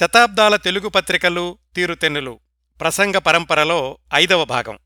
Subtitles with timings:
[0.00, 2.40] శతాబ్దాల తెలుగు పత్రికలు తీరుతెన్నులు.
[2.80, 4.78] ప్రసంగ పరంపరలో ఐదవ భాగం.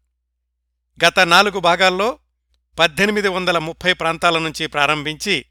[1.07, 2.19] గత నాలుగు భాగాల్లో
[2.79, 5.45] పద్దెనిమిది వందల ముప్పై ప్రాంతాల నుంచి ప్రారంభించి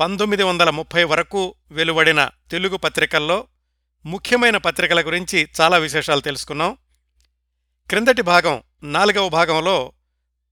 [0.00, 3.46] పంతొమ్మిది వందల ముప్పై వరకు వెలువడిన తెలుగు పత్రికల్లో
[4.06, 6.76] ముఖ్యమైన పత్రికల గురించి చాలా విశేషాలు తెలుసుకున్నాం.
[7.88, 9.92] క్రిందటి భాగం నాలుగవ భాగంలో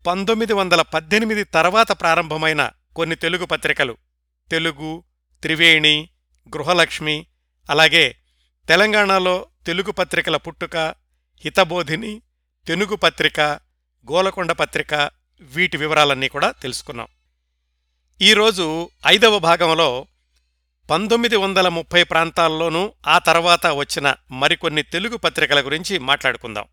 [0.07, 3.97] పంతొమ్మిది వందల పద్దెనిమిది తర్వాత ప్రారంభమైన కొన్ని తెలుగు పత్రికలు.
[4.51, 5.05] తెలుగు
[5.43, 6.09] త్రివేణి
[6.57, 7.27] గృహలక్ష్మి
[7.71, 8.17] అలాగే
[8.69, 10.77] తెలంగాణలో తెలుగు పత్రికల పుట్టుక
[11.45, 12.23] హితబోధిని
[12.67, 13.41] తెనుగు పత్రిక
[14.13, 15.11] గోలకొండ పత్రిక
[15.41, 17.07] వీటి వివరాలన్నీ కూడా తెలుసుకున్నాం.
[18.23, 20.07] ఈరోజు ఐదవ భాగంలో
[20.91, 26.65] పంతొమ్మిది వందల ముప్పై ప్రాంతాల్లోనూ ఆ తర్వాత వచ్చిన మరికొన్ని తెలుగు పత్రికల గురించి మాట్లాడుకుందాం.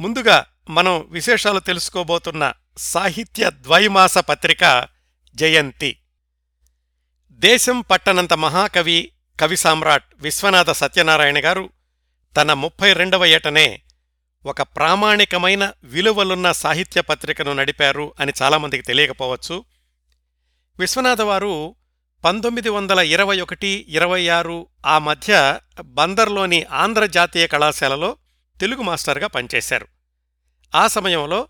[0.00, 4.88] ముందుగా మనం విశేషాలు తెలుసుకోబోతున్న సాహిత్య ద్వైమాస పత్రిక
[5.34, 5.98] జయంతి.
[7.32, 9.10] దేశం పట్టనంత మహాకవి
[9.40, 11.70] కవి సామ్రాట్ విశ్వనాథ సత్యనారాయణ గారు
[12.36, 13.82] తన ముప్పై రెండవ ఏటనే
[14.46, 19.64] ఒక ప్రామాణికమైన విలువలున్న సాహిత్య పత్రికను నడిపారు అని చాలామందికి తెలియకపోవచ్చు.
[20.78, 21.74] విశ్వనాథవారు
[22.24, 28.16] పంతొమ్మిది వందల ఇరవై ఒకటి ఇరవై ఆరు ఆ మధ్య బందర్లోని ఆంధ్ర జాతీయ కళాశాలలో
[28.60, 29.86] తెలుగు మాస్టర్గా పనిచేశారు.
[30.74, 31.48] ఆ సమయంలో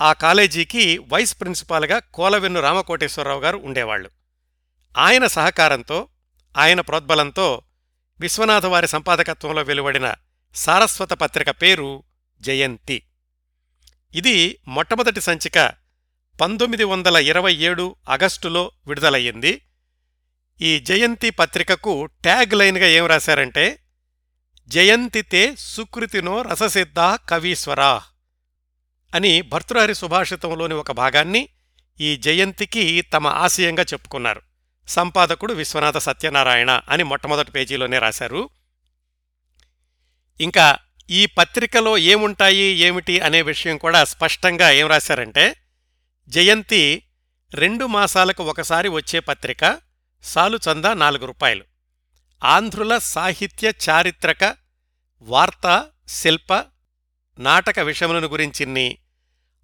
[0.00, 4.10] ఆ కాలేజీకి వైస్ ప్రిన్సిపాల్గా కోలవెన్ను రామకోటేశ్వరరావు గారు ఉండేవాళ్ళు
[4.98, 6.08] ఆయన సహకారంతో
[6.56, 7.62] ఆయన ప్రోద్బలంతో
[8.20, 10.14] విశ్వనాథవారి సంపాదకత్వంలో వెలువడిన
[10.54, 12.02] సారస్వత పత్రిక పేరు
[12.40, 13.02] జయంతి.
[14.14, 15.72] ఇది మొట్టమొదటి సంచిక
[16.40, 19.62] పంతొమ్మిది వందల ఇరవై ఏడు ఆగస్టులో విడుదలయ్యింది.
[20.60, 23.78] ఈ జయంతి పత్రికకు ట్యాగ్ లైన్గా ఏం రాశారంటే
[24.68, 28.02] జయంతితే సుకృతినో రససిద్ధా కవీశ్వరా
[29.14, 31.48] అని భర్తృహరి సుభాషితంలోని ఒక భాగాన్ని
[32.00, 34.45] ఈ జయంతికి తమ ఆశయంగా చెప్పుకున్నారు.
[34.88, 38.48] సంపాదకుడు విశ్వనాథ సత్యనారాయణ అని మొట్టమొదటి పేజీలోనే రాశారు.
[40.40, 40.78] ఇంకా
[41.10, 45.56] ఈ పత్రికలో ఏముంటాయి ఏమిటి అనే విషయం కూడా స్పష్టంగా ఏం రాశారంటే
[46.28, 47.02] జయంతి
[47.54, 49.78] రెండు మాసాలకు ఒకసారి వచ్చే పత్రిక
[50.22, 51.64] సాలుచందా నాలుగు రూపాయలు.
[52.44, 54.56] ఆంధ్రుల సాహిత్య చారిత్రక
[55.22, 56.64] వార్తా శిల్ప
[57.38, 58.98] నాటక విషయములను గురించిన్ని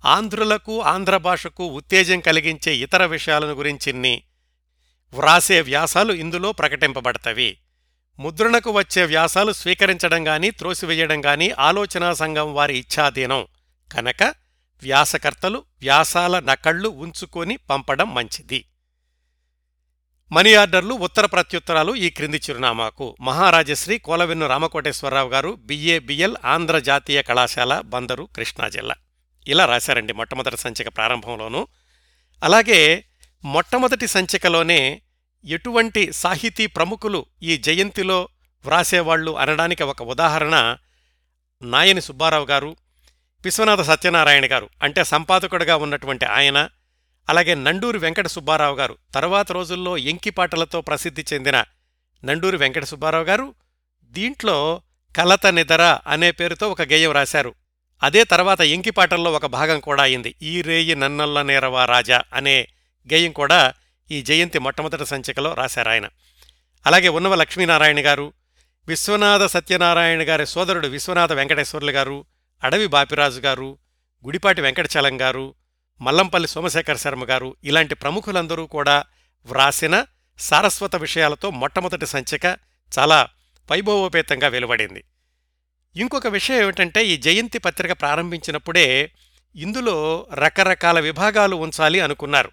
[0.04, 4.22] ఆంధ్రులకు ఆంధ్ర భాషకు ఉత్తేజం కలిగించే ఇతర విషయాలను గురించిన్ని
[5.14, 7.58] వ్రాసే వ్యాసాలు ఇందులో ప్రకటింపబడతవి.
[8.18, 13.46] ముద్రణకు వచ్చే వ్యాసాలు స్వీకరించడం గాని త్రోసివేయడం గాని ఆలోచనా సంఘం వారి ఇచ్ఛాధీనం.
[13.92, 14.22] కనుక
[14.82, 18.64] వ్యాసకర్తలు వ్యాసాల నకళ్ళు ఉంచుకొని పంపడం మంచిది.
[20.32, 23.16] మనీ ఆర్డర్లు ఉత్తర ప్రత్యుత్తరాలు ఈ క్రింది చిరునామాకు.
[23.20, 28.94] మహారాజశ్రీ కోలవెన్ను రామకోటేశ్వరరావు గారు బిఏ బిఎల్ ఆంధ్ర జాతీయ కళాశాల బందరు కృష్ణా జిల్లా.
[29.48, 31.68] ఇలా రాశారండి మొట్టమొదటి సంచిక ప్రారంభంలోనూ.
[32.42, 33.04] అలాగే
[33.44, 35.02] మొట్టమొదటి సంచికలోనే
[35.44, 38.28] ఎటువంటి సాహితీ ప్రముఖులు ఈ జయంతిలో
[38.64, 40.76] వ్రాసేవాళ్ళు అనడానికి ఒక ఉదాహరణ
[41.62, 42.76] నాయని సుబ్బారావు గారు
[43.44, 46.68] విశ్వనాథ సత్యనారాయణ గారు అంటే సంపాదకుడిగా ఉన్నటువంటి ఆయన
[47.28, 48.98] అలాగే నండూరి వెంకట సుబ్బారావు గారు.
[49.14, 51.64] తర్వాత రోజుల్లో ఎంకిపాటలతో ప్రసిద్ధి చెందిన
[52.24, 53.54] నండూరి వెంకట సుబ్బారావు గారు
[54.04, 54.82] దీంట్లో
[55.16, 57.54] కలత నిదర అనే పేరుతో ఒక గేయం రాశారు.
[58.02, 60.34] అదే తర్వాత ఎంకిపాటల్లో ఒక భాగం కూడా అయింది.
[60.42, 62.68] ఈ రేయి నన్నల్ల నేరవా రాజా అనే
[63.10, 63.72] గేయం కూడా
[64.10, 66.08] ఈ జయంతి మొట్టమొదటి సంచికలో రాశారాయన
[66.86, 68.32] అలాగే ఉన్నవ లక్ష్మీనారాయణ గారు
[68.88, 72.24] విశ్వనాథ సత్యనారాయణ గారి సోదరుడు విశ్వనాథ వెంకటేశ్వర్లు గారు
[72.64, 73.78] అడవి బాపిరాజు గారు
[74.24, 75.54] గుడిపాటి వెంకటచలం గారు
[76.00, 79.04] మల్లంపల్లి సోమశేఖర శర్మ గారు ఇలాంటి ప్రముఖులందరూ కూడా
[79.46, 80.04] వ్రాసిన
[80.38, 82.46] సారస్వత విషయాలతో మొట్టమొదటి సంచిక
[82.92, 83.28] చాలా
[83.70, 85.04] వైభవోపేతంగా వెలువడింది.
[85.96, 89.12] ఇంకొక విషయం ఏమిటంటే ఈ జయంతి పత్రిక ప్రారంభించినప్పుడే
[89.56, 92.50] ఇందులో రకరకాల విభాగాలు ఉంచాలి అనుకున్నారు.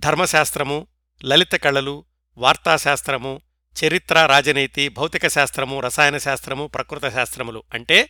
[0.00, 0.86] ధర్మశాస్త్రము
[1.24, 2.04] లలిత కళలు
[2.36, 3.40] వార్తాశాస్త్రము
[3.84, 7.62] చరిత్ర రాజనీతి భౌతిక శాస్త్రము రసాయన శాస్త్రము ప్రకృత శాస్త్రములు.
[7.74, 8.08] అంటే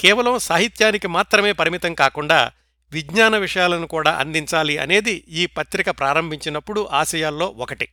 [0.00, 2.52] కేవలం సాహిత్యానికి మాత్రమే పరిమితం కాకుండా
[2.92, 7.88] విజ్ఞాన విషయాలను కూడా అందించాలి అనేది ఈ పత్రిక ప్రారంభించినప్పుడు ఆశయాల్లో ఒకటి.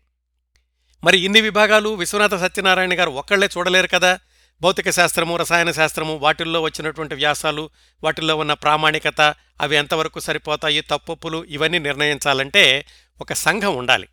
[1.04, 4.20] మరి ఇన్ని విభాగాలు విశ్వనాథ సత్యనారాయణ గారు ఒక్కళ్ళే చూడలేరు కదా?
[4.62, 7.70] భౌతిక శాస్త్రము రసాయన శాస్త్రము వాటిల్లో వచ్చినటువంటి వ్యాసాలు
[8.04, 9.22] వాటిల్లో ఉన్న ప్రామాణికత
[9.62, 12.86] అవి ఎంతవరకు సరిపోతాయి తప్పొప్పులు ఇవన్నీ నిర్ణయించాలంటే
[13.22, 14.08] ఒక సంఘం ఉండాలి.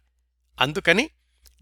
[0.60, 1.10] అందుకని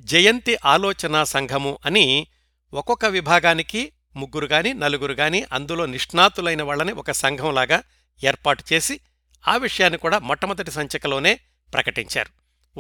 [0.01, 2.27] జయంతి ఆలోచనా సంఘము అని
[2.75, 7.83] ఒక్కొక్క విభాగానికి ముగ్గురు గాని నలుగురు గాని అందులో నిష్ణాతులైన వాళ్ళని ఒక సంఘంలాగా
[8.25, 9.01] ఏర్పాటు చేసి
[9.49, 11.41] ఆ విషయాన్ని కూడా మొట్టమొదటి సంచికలోనే
[11.73, 12.31] ప్రకటించారు.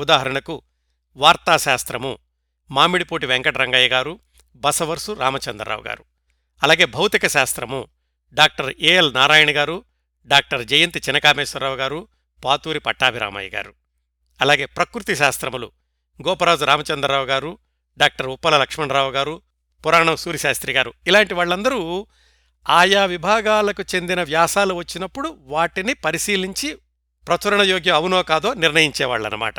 [0.01, 0.63] ఉదాహరణకు
[1.17, 2.19] వార్తాశాస్త్రము
[2.71, 4.19] మామిడిపూటి వెంకటరంగయ్య గారు
[4.57, 6.05] బసవర్సు రామచంద్రరావు గారు.
[6.63, 7.89] అలాగే భౌతిక శాస్త్రము
[8.33, 9.85] డాక్టర్ ఏఎల్ నారాయణ గారు
[10.27, 12.09] డాక్టర్ జయంతి చినకామేశ్వరరావు గారు
[12.45, 13.75] పాతూరి పట్టాభిరామయ్య గారు.
[14.41, 15.73] అలాగే ప్రకృతి శాస్త్రములు
[16.29, 17.59] గోపరాజు రామచంద్రరావు గారు
[17.99, 19.43] డాక్టర్ ఉప్పల లక్ష్మణరావు గారు
[19.87, 20.93] పురాణం సూర్యశాస్త్రి గారు.
[21.07, 22.07] ఇలాంటి వాళ్ళందరూ
[22.69, 26.79] ఆయా విభాగాలకు చెందిన వ్యాసాలు వచ్చినప్పుడు వాటిని పరిశీలించి
[27.27, 29.55] ప్రచురణ యోగ్యం అవునో కాదో నిర్ణయించేవాళ్ళనమాట.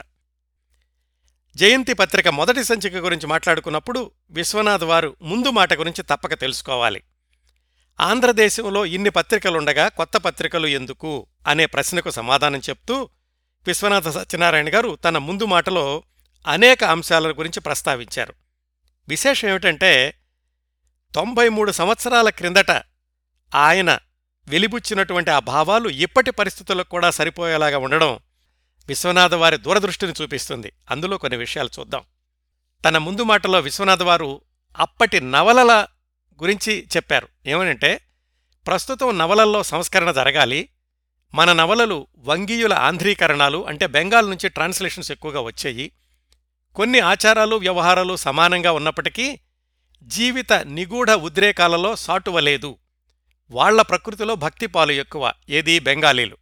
[1.56, 7.04] జయంతి పత్రిక మొదటి సంచిక గురించి మాట్లాడుకున్నప్పుడు విశ్వనాథ్ వారు ముందు మాట గురించి తప్పక తెలుసుకోవాలి.
[8.02, 11.28] ఆంధ్రదేశంలో ఇన్ని పత్రికలుండగా కొత్త పత్రికలు ఎందుకు?
[11.48, 13.10] అనే ప్రశ్నకు సమాధానం చెప్తూ
[13.68, 16.04] విశ్వనాథ సత్యనారాయణ గారు తన ముందు మాటలో
[16.48, 18.34] అనేక అంశాల గురించి ప్రస్తావించారు.
[19.08, 20.14] విశేషం ఏమిటంటే
[21.16, 22.72] తొంభై మూడు సంవత్సరాల క్రిందట
[23.56, 24.00] ఆయన
[24.48, 28.20] వెలిబుచ్చినటువంటి ఆ భావాలు ఇప్పటి పరిస్థితులకు కూడా సరిపోయేలాగా ఉండడం
[28.88, 30.72] విశ్వనాథ వారి దూరదృష్టిని చూపిస్తుంది.
[30.92, 32.02] అందులో కొన్ని విషయాలు చూద్దాం.
[32.86, 34.42] తన ముందు మాటలో విశ్వనాథ వారు
[34.78, 35.88] అప్పటి నవలల
[36.42, 37.28] గురించి చెప్పారు.
[37.46, 38.00] ఏమనంటే
[38.68, 40.70] ప్రస్తుతం నవలల్లో సంస్కరణ జరగాలి
[41.34, 45.92] మన నవలలు వంగీయుల ఆంధ్రీకరణాలు అంటే బెంగాల్ నుంచి ట్రాన్స్లేషన్స్ ఎక్కువగా వచ్చాయి
[46.76, 49.40] కొన్ని ఆచారాలు వ్యవహారాలు సమానంగా ఉన్నప్పటికీ
[50.04, 52.78] జీవిత నిగూఢ ఉద్రేకాలలో సాటువలేదు.
[53.52, 56.38] వాళ్ళ ప్రకృతిలో భక్తి పాలు ఎక్కువ ఏది బెంగాలీలు.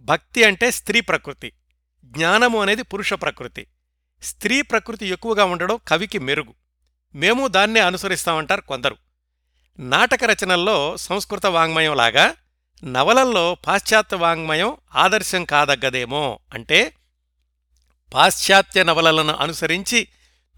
[0.00, 1.52] భక్తి అంటే స్త్రీ ప్రకృతి.
[2.04, 3.66] జ్ఞానము అనేది పురుష ప్రకృతి.
[4.22, 6.54] స్త్రీ ప్రకృతి ఎక్కువగా ఉండడం కవికి మెరుగు.
[7.14, 8.96] మేము దాన్నే అనుసరిస్తామంటారు కొందరు.
[9.78, 12.34] నాటక రచనల్లో సంస్కృత వాంగ్మయంలాగా
[12.84, 16.94] నవలల్లో పాశ్చాత్య వాంగ్మయం ఆదర్శం కాదగ్గదేమో అంటే
[18.14, 20.08] పాశ్చాత్య నవలలను అనుసరించి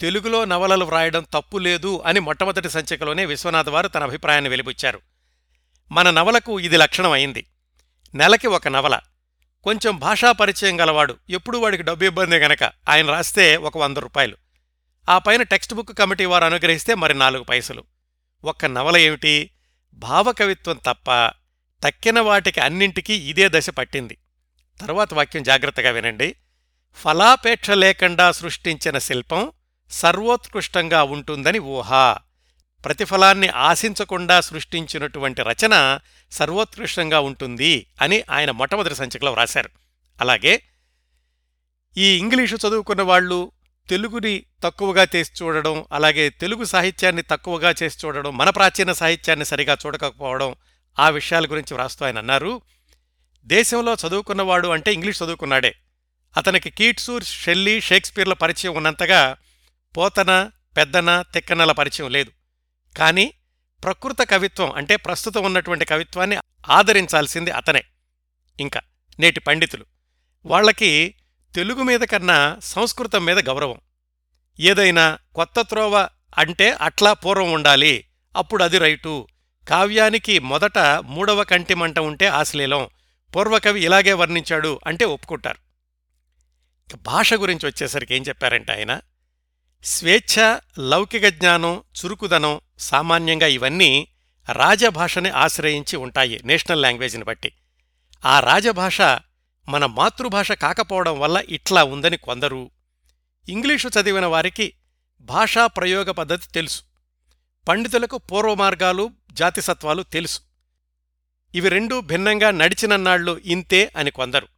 [0.01, 5.01] తెలుగులో నవలలు వ్రాయడం తప్పు లేదు అని మొట్టమొదటి సంచికలోనే విశ్వనాథ్ వారు తన అభిప్రాయాన్ని వెలిబుచ్చారు.
[5.93, 7.47] మన నవలకు ఇది లక్షణం అయింది.
[8.15, 8.99] నెలకి ఒక నవల.
[9.65, 11.17] కొంచెం భాషా పరిచయం గలవాడు.
[11.31, 14.37] ఎప్పుడూ వాడికి డబ్బు ఇబ్బంది గనక ఆయన రాస్తే ఒక వంద రూపాయలు.
[15.09, 17.85] ఆ పైన టెక్స్ట్ బుక్ కమిటీ వారు అనుగ్రహిస్తే మరి నాలుగు పైసలు.
[18.45, 19.51] ఒక్క నవల ఏమిటి?
[19.95, 21.27] భావకవిత్వం తప్ప
[21.85, 24.19] తక్కిన వాటికి అన్నింటికీ ఇదే దశ పట్టింది.
[24.81, 26.37] తరువాత వాక్యం జాగ్రత్తగా వినండి.
[26.95, 29.51] ఫలాపేక్ష లేకుండా సృష్టించిన శిల్పం
[29.91, 32.17] సర్వోత్కృష్టంగా ఉంటుందని ఊహ.
[32.85, 35.99] ప్రతిఫలాన్ని ఆశించకుండా సృష్టించినటువంటి రచన
[36.33, 39.71] సర్వోత్కృష్టంగా ఉంటుంది అని ఆయన మొట్టమొదటి సంచికలో వ్రాశారు.
[40.21, 40.63] అలాగే
[41.97, 43.53] ఈ ఇంగ్లీషు చదువుకున్న వాళ్ళు
[43.91, 50.55] తెలుగుని తక్కువగా చేసి చూడడం అలాగే తెలుగు సాహిత్యాన్ని తక్కువగా చేసి చూడడం మన ప్రాచీన సాహిత్యాన్ని సరిగా చూడకపోవడం
[50.99, 52.61] ఆ విషయాల గురించి వ్రాస్తూ ఆయన అన్నారు.
[53.45, 55.75] దేశంలో చదువుకున్నవాడు అంటే ఇంగ్లీష్ చదువుకున్నాడే.
[56.37, 59.37] అతనికి కీట్సు షెల్లీ షేక్స్పియర్ల పరిచయం ఉన్నంతగా
[59.97, 62.31] పోతన పెద్దన తిక్కనల పరిచయం లేదు.
[62.99, 63.33] కానీ
[63.85, 66.37] ప్రకృత కవిత్వం అంటే ప్రస్తుతం ఉన్నటువంటి కవిత్వాన్ని
[66.71, 67.85] ఆదరించాల్సింది అతనే.
[68.61, 68.81] ఇంకా
[69.19, 69.87] నేటి పండితులు.
[70.47, 71.15] వాళ్ళకి
[71.55, 73.81] తెలుగు మీద కన్నా సంస్కృతం మీద గౌరవం.
[74.61, 76.09] ఏదైనా కొత్త త్రోవ
[76.39, 78.05] అంటే అట్లా పూర్వం ఉండాలి
[78.37, 79.27] అప్పుడు అది రైటు.
[79.69, 82.89] కావ్యానికి మొదట మూడవ కంటి మంట ఉంటే ఆశ్లీలం
[83.37, 85.59] పూర్వకవి ఇలాగే వర్ణించాడు అంటే ఒప్పుకుంటారు.
[86.97, 89.01] భాష గురించి వచ్చేసరికి ఏం చెప్పారంటే ఆయన
[89.85, 94.09] స్వేచ్ఛ లౌకిక జ్ఞానం చురుకుదనం సామాన్యంగా ఇవన్నీ
[94.53, 97.53] రాజభాషని ఆశ్రయించి ఉంటాయి నేషనల్ లాంగ్వేజ్ని బట్టి.
[98.27, 99.01] ఆ రాజభాష
[99.69, 102.71] మన మాతృభాష కాకపోవడం వల్ల ఇట్లా ఉందని కొందరు
[103.49, 104.73] ఇంగ్లీషు చదివిన వారికి
[105.21, 106.83] భాషా ప్రయోగ పద్ధతి తెలుసు.
[107.69, 110.41] పండితులకు పూర్వమార్గాలు జాతిసత్వాలు తెలుసు.
[111.55, 114.49] ఇవి రెండూ భిన్నంగా నడిచినన్నాళ్ళు ఇంతే అని కొందరు.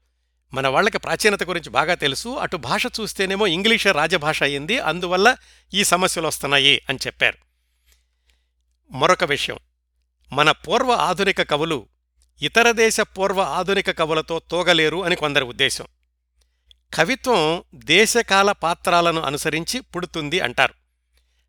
[0.55, 5.37] మన వాళ్ళకి ప్రాచీనత గురించి బాగా తెలుసు అటు భాష చూస్తేనేమో ఇంగ్లీషే రాజభాష అయింది అందువల్ల
[5.75, 7.48] ఈ సమస్యలు వస్తున్నాయి అని చెప్పారు.
[8.91, 9.59] మరొక విషయం.
[10.33, 11.89] మన పూర్వ ఆధునిక కవులు
[12.43, 15.87] ఇతర దేశ పూర్వ ఆధునిక కవులతో తోగలేరు అని కొందరి ఉద్దేశం.
[16.95, 20.75] కవిత్వం దేశకాల పాత్రాలను అనుసరించి పుడుతుంది అంటారు.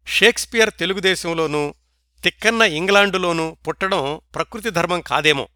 [0.07, 1.73] షేక్స్పియర్ తెలుగుదేశంలోనూ
[2.23, 5.47] తిక్కన్న ఇంగ్లాండులోనూ పుట్టడం ప్రకృతి ధర్మం కాదేమో.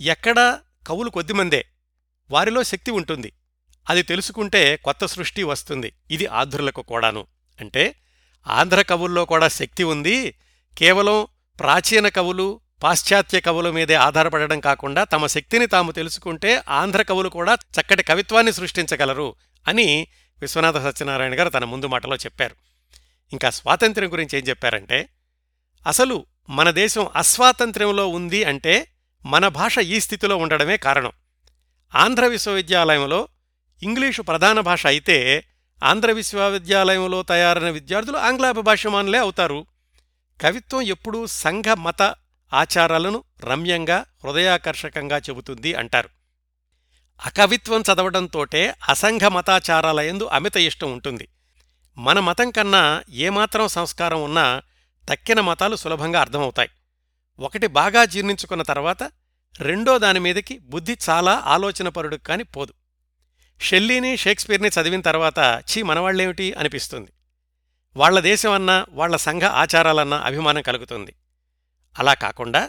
[0.00, 1.66] ఎక్కడా కవులు కొద్దిమందే
[2.30, 3.32] వారిలో శక్తి ఉంటుంది.
[3.90, 5.92] అది తెలుసుకుంటే కొత్త సృష్టి వస్తుంది.
[6.10, 7.26] ఇది ఆంధ్రులకు కూడాను.
[7.60, 7.94] అంటే
[8.46, 10.34] ఆంధ్ర కవుల్లో కూడా శక్తి ఉంది
[10.78, 11.26] కేవలం
[11.60, 18.02] ప్రాచీన కవులు పాశ్చాత్య కవుల మీదే ఆధారపడడం కాకుండా తమ శక్తిని తాము తెలుసుకుంటే ఆంధ్ర కవులు కూడా చక్కటి
[18.02, 19.34] కవిత్వాన్ని సృష్టించగలరు
[19.68, 20.08] అని
[20.40, 22.56] విశ్వనాథ సత్యనారాయణ గారు తన ముందు మాటలో చెప్పారు.
[23.32, 25.08] ఇంకా స్వాతంత్ర్యం గురించి ఏం చెప్పారంటే
[25.86, 28.88] అసలు మన దేశం అస్వాతంత్ర్యంలో ఉంది అంటే
[29.26, 31.12] మన భాష ఈ స్థితిలో ఉండడమే కారణం.
[31.94, 33.28] ఆంధ్ర విశ్వవిద్యాలయంలో
[33.82, 35.44] ఇంగ్లీషు ప్రధాన భాష అయితే
[35.84, 39.66] ఆంధ్ర విశ్వవిద్యాలయంలో తయారైన విద్యార్థులు ఆంగ్లాభిభాషమానులే అవుతారు.
[40.40, 42.02] కవిత్వం ఎప్పుడూ సంఘ మత
[42.52, 46.08] ఆచారాలను రమ్యంగా హృదయాకర్షకంగా చెబుతుంది అంటారు.
[47.24, 51.28] అకవిత్వం చదవడంతోటే అసంఘ మతాచారాలయందు అమిత ఇష్టం ఉంటుంది.
[51.98, 54.62] మన మతం కన్నా ఏమాత్రం సంస్కారం ఉన్నా
[55.10, 56.68] తక్కిన మతాలు సులభంగా అర్థమవుతాయి.
[57.38, 59.12] ఒకటి బాగా జీర్ణించుకున్న తర్వాత
[59.58, 62.72] రెండో దానిమీదకి బుద్ధి చాలా ఆలోచనపరుడు కాని పోదు.
[63.60, 67.12] షెల్లీని షేక్స్పియర్ని చదివిన తర్వాత ఛీ మనవాళ్ళేమిటి అనిపిస్తుంది.
[67.96, 71.12] వాళ్ళ దేశమన్నా వాళ్ళ సంఘ ఆచారాలన్నా అభిమానం కలుగుతుంది.
[71.98, 72.62] అలా కాకుండా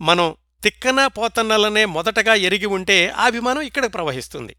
[0.00, 4.56] మనం తిక్కన పోతన్నలనే మొదటగా ఎరిగి ఉంటే ఆ అభిమానం ఇక్కడ ప్రవహిస్తుంది.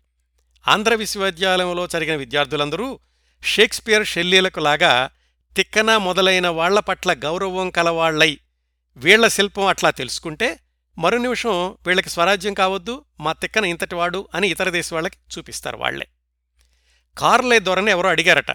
[0.68, 3.00] ఆంధ్ర విశ్వవిద్యాలయంలో జరిగిన విద్యార్థులందరూ
[3.44, 5.10] షేక్స్పియర్ షెల్లీలకు లాగా
[5.56, 8.40] తిక్కన మొదలైన వాళ్ళ పట్ల గౌరవం కలవాళ్ళై
[8.98, 10.60] వీళ్ళ శిల్పం అట్లా తెలుసుకుంటే
[10.98, 11.56] మరో నిమిషం
[11.88, 16.08] వీళ్ళకి స్వరాజ్యం కావద్దు మా తిక్కన ఇంతటివాడు అని ఇతర దేశ వాళ్ళకి చూపిస్తారు వాళ్ళే
[17.18, 18.51] కార్లే ధోరణి ఎవరో అడిగారట.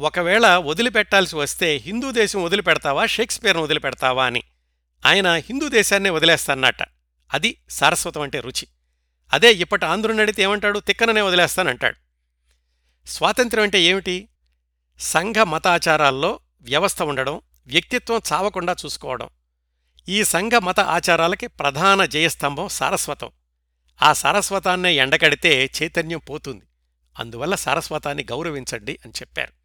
[0.00, 4.42] ఒకవేళ వదిలిపెట్టాల్సి వస్తే హిందూ దేశం వదిలిపెడతావా షేక్స్పియర్ను వదిలిపెడతావా అని.
[5.06, 6.82] ఆయన హిందూ దేశాన్నే వదిలేస్తాన్నట
[7.34, 8.68] అది సారస్వతం అంటే రుచి.
[9.32, 10.78] అదే ఇప్పటి ఆంధ్రుని అడిగితే ఏమంటాడు?
[10.78, 11.96] తిక్కననే వదిలేస్తానంటాడు.
[13.08, 14.28] స్వాతంత్ర్యం అంటే ఏమిటి?
[15.00, 19.28] సంఘ మతాచారాల్లో వ్యవస్థ ఉండడం వ్యక్తిత్వం చావకుండా చూసుకోవడం.
[20.08, 23.30] ఈ సంఘ మత ఆచారాలకి ప్రధాన జయస్తంభం సారస్వతం.
[24.02, 26.64] ఆ సారస్వతాన్నే ఎండకడితే చైతన్యం పోతుంది.
[27.18, 29.57] అందువల్ల సారస్వతాన్ని గౌరవించండి అని చెప్పారు.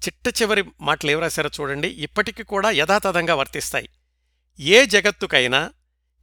[0.00, 1.88] చిట్ట చివరి మాటలు ఏం రాశారో చూడండి.
[1.88, 3.88] ఇప్పటికీ కూడా యథాతథంగా వర్తిస్తాయి.
[4.60, 5.70] ఏ జగత్తుకైనా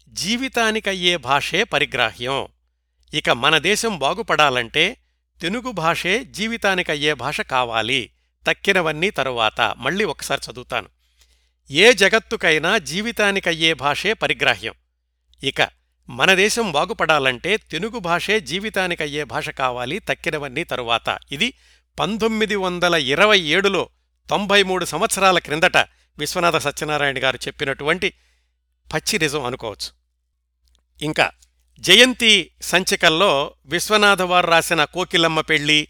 [0.10, 2.48] జీవితానికయ్యే భాషే పరిగ్రాహ్యం.
[3.14, 4.98] ఇక మన దేశం బాగుపడాలంటే
[5.42, 8.12] తెలుగు భాషే జీవితానికయ్యే భాష కావాలి.
[8.48, 9.62] తక్కినవన్నీ తరువాత.
[9.78, 10.90] మళ్ళీ ఒకసారి చదువుతాను.
[11.72, 14.74] ఏ జగత్తుకైనా జీవితానికయ్యే భాషే పరిగ్రాహ్యం.
[15.44, 15.70] ఇక
[16.10, 20.00] మన దేశం బాగుపడాలంటే తెలుగు భాషే జీవితానికయ్యే భాష కావాలి.
[20.00, 21.18] తక్కినవన్నీ తరువాత.
[21.32, 21.54] ఇది
[22.00, 23.90] పంతొమ్మిది వందల ఇరవై ఏడులో
[24.30, 25.78] తొంభై మూడు సంవత్సరాల క్రిందట
[26.18, 28.14] విశ్వనాథ సత్యనారాయణ గారు చెప్పినటువంటి
[28.94, 29.90] పచ్చి నిజం అనుకోవచ్చు.
[31.02, 31.32] ఇంకా
[31.80, 35.88] జయంతి సంచికల్లో విశ్వనాథవారు రాసిన కోకిలమ్మ పెళ్ళి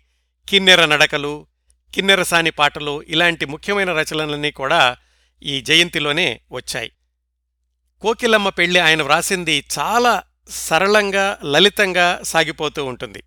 [0.49, 1.47] కిన్నెర నడకలు
[1.93, 4.97] కిన్నెరసాని పాటలు ఇలాంటి ముఖ్యమైన రచనలన్నీ కూడా
[5.43, 6.91] ఈ జయంతిలోనే వచ్చాయి.
[8.01, 13.23] కోకిలమ్మ పెళ్ళి ఆయన వ్రాసింది చాలా సరళంగా లలితంగా సాగిపోతూ ఉంటుంది.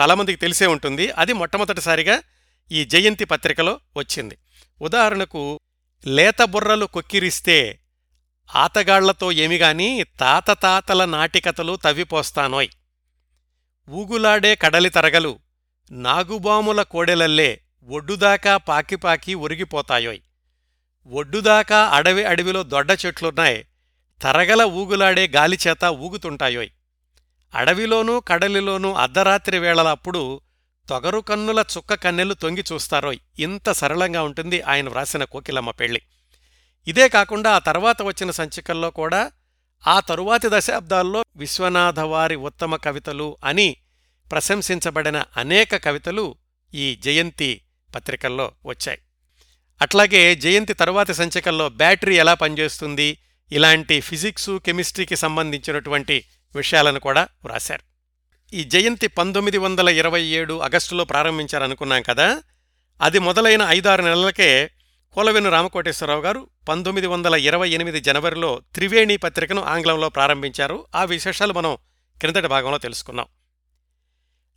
[0.00, 1.10] చాలామందికి తెలిసే ఉంటుంది.
[1.10, 2.22] అది మొట్టమొదటిసారిగా
[2.72, 4.38] ఈ జయంతి పత్రికలో వచ్చింది.
[4.82, 5.60] ఉదాహరణకు
[6.06, 7.78] లేత బుర్రలు కొక్కిరిస్తే
[8.56, 12.68] ఆతగాళ్ళతో ఏమిగాని తాత తాతల నాటికతలు తవ్విపోస్తానోయ్.
[13.90, 15.38] ఊగులాడే కడలి తరగలు
[15.90, 20.20] నాగుబాముల కోడెలల్లే ఒడ్డుదాకా పాకిపాకి ఒరిగిపోతాయోయ్.
[21.06, 23.66] ఒడ్డుదాకా అడవి అడవిలో దొడ్డ చెట్లున్నాయి.
[24.22, 26.70] తరగల ఊగులాడే గాలిచేత ఊగుతుంటాయోయ్.
[27.54, 30.40] అడవిలోనూ కడలిలోనూ అర్ధరాత్రి వేళలప్పుడు
[30.88, 33.18] తొగరు కన్నుల చుక్క కన్నెలు తొంగి చూస్తారోయ్.
[33.38, 36.02] ఇంత సరళంగా ఉంటుంది ఆయన వ్రాసిన కోకిలమ్మ పెళ్ళి
[36.86, 39.32] ఇదే కాకుండా ఆ తర్వాత వచ్చిన సంచికల్లో కూడా
[39.86, 43.76] ఆ తరువాతి దశాబ్దాల్లో విశ్వనాథవారి ఉత్తమ కవితలు అని
[44.30, 46.36] ప్రశంసించబడిన అనేక కవితలు
[46.74, 47.60] ఈ జయంతి
[47.94, 48.98] పత్రికల్లో వచ్చాయి.
[49.82, 53.18] అట్లాగే జయంతి తరువాతి సంచికల్లో బ్యాటరీ ఎలా పనిచేస్తుంది
[53.52, 56.24] ఇలాంటి ఫిజిక్సు కెమిస్ట్రీకి సంబంధించినటువంటి
[56.54, 57.82] విషయాలను కూడా వ్రాశారు.
[58.52, 62.42] ఈ జయంతి పంతొమ్మిది వందల ఇరవై ఏడు ఆగస్టులో ప్రారంభించారనుకున్నాం కదా
[63.00, 64.70] అది మొదలైన ఐదారు నెలలకే
[65.12, 70.86] కోలవెను రామకోటేశ్వరరావు గారు పంతొమ్మిది వందల ఇరవై ఎనిమిది జనవరిలో త్రివేణి పత్రికను ఆంగ్లంలో ప్రారంభించారు.
[70.94, 71.76] ఆ విశేషాలు మనం
[72.20, 73.26] క్రిందటి భాగంలో తెలుసుకున్నాం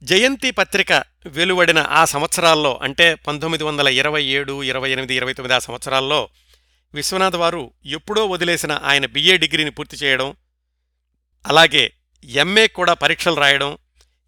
[0.04, 5.60] జయంతి పత్రిక వెలువడిన ఆ సంవత్సరాల్లో అంటే పంతొమ్మిది వందల ఇరవై ఏడు ఇరవై ఎనిమిది ఇరవై తొమ్మిది ఆ
[5.60, 6.30] సంవత్సరాల్లో
[6.94, 10.36] విశ్వనాథ్ వారు ఎప్పుడో వదిలేసిన ఆయన బిఏ డిగ్రీని పూర్తి చేయడం
[11.48, 13.78] అలాగే ఎంఏ కూడా పరీక్షలు రాయడం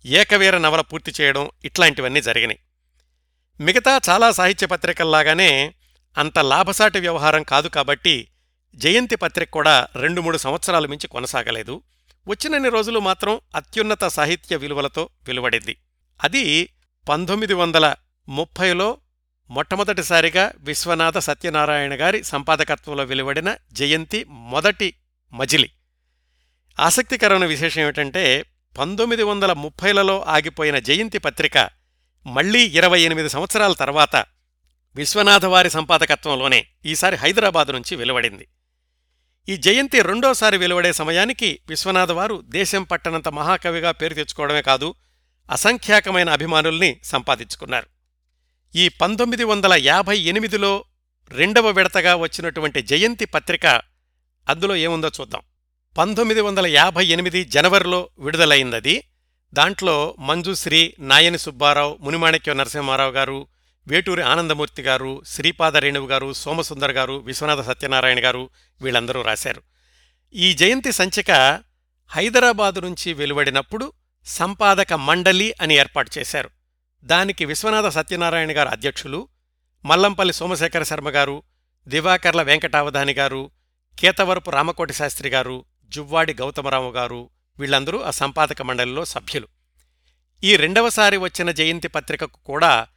[0.05, 2.59] ఏకవీర నవల పూర్తి చేయడం ఇట్లాంటివన్నీ జరిగినాయి.
[3.61, 5.73] మిగతా చాలా సాహిత్య పత్రికల్లాగానే
[6.17, 8.27] అంత లాభసాటి వ్యవహారం కాదు కాబట్టి
[8.75, 11.81] జయంతి పత్రిక కూడా రెండు మూడు సంవత్సరాల మించి కొనసాగలేదు.
[12.27, 15.77] వచ్చినన్ని రోజులు మాత్రం అత్యున్నత సాహిత్య విలువలతో వెలువడింది.
[16.23, 16.69] అది
[17.09, 17.95] పంతొమ్మిది వందల
[18.29, 18.97] ముప్పైలో
[19.49, 24.93] మొట్టమొదటిసారిగా విశ్వనాథ సత్యనారాయణ గారి సంపాదకత్వంలో వెలువడిన జయంతి మొదటి
[25.33, 25.69] మజిలి.
[26.79, 28.45] ఆసక్తికరమైన విశేషం ఏమిటంటే
[28.77, 31.69] పంతొమ్మిది వందల ముప్పైలలో ఆగిపోయిన జయంతి పత్రిక
[32.27, 34.25] మళ్ళీ ఇరవై ఎనిమిది సంవత్సరాల తర్వాత
[34.95, 38.47] విశ్వనాథవారి సంపాదకత్వంలోనే ఈసారి హైదరాబాదు నుంచి వెలువడింది.
[39.49, 44.95] ఈ జయంతి రెండోసారి వెలువడే సమయానికి విశ్వనాథవారు దేశం పట్టనంత మహాకవిగా పేరు తెచ్చుకోవడమే కాదు
[45.51, 47.98] అసంఖ్యాకమైన అభిమానుల్ని సంపాదించుకున్నారు.
[48.75, 50.85] ఈ పంతొమ్మిది వందల యాభై ఎనిమిదిలో
[51.31, 53.65] రెండవ విడతగా వచ్చినటువంటి జయంతి పత్రిక
[54.49, 55.41] అందులో ఏముందో చూద్దాం.
[55.97, 59.03] పంతొమ్మిది వందల యాభై ఎనిమిది జనవరిలో విడుదలైందది.
[59.53, 63.47] దాంట్లో మంజుశ్రీ నాయని సుబ్బారావు మునిమాణిక్య నరసింహారావు గారు
[63.87, 68.49] వేటూరి ఆనందమూర్తి గారు శ్రీపాద రేణువు గారు సోమసుందర్ గారు విశ్వనాథ సత్యనారాయణ గారు
[68.81, 69.61] వీళ్ళందరూ రాశారు.
[70.33, 71.61] ఈ జయంతి సంచిక
[72.07, 73.93] హైదరాబాదు నుంచి వెలువడినప్పుడు
[74.25, 76.49] సంపాదక మండలి అని ఏర్పాటు చేశారు.
[77.03, 79.27] దానికి విశ్వనాథ సత్యనారాయణ గారు అధ్యక్షులు
[79.85, 81.43] మల్లంపల్లి సోమశేఖర శర్మ గారు
[81.87, 83.51] దివాకర్ల వెంకటావధాని గారు
[83.99, 87.29] కేతవరపు రామకోటి శాస్త్రి గారు జువ్వాడి గౌతమరావు గారు
[87.59, 89.47] వీళ్ళందరూ ఆ సంపాదక మండలిలో సభ్యులు.
[90.43, 92.87] ఈ రెండవసారి వచ్చిన జయంతి పత్రికకు కూడా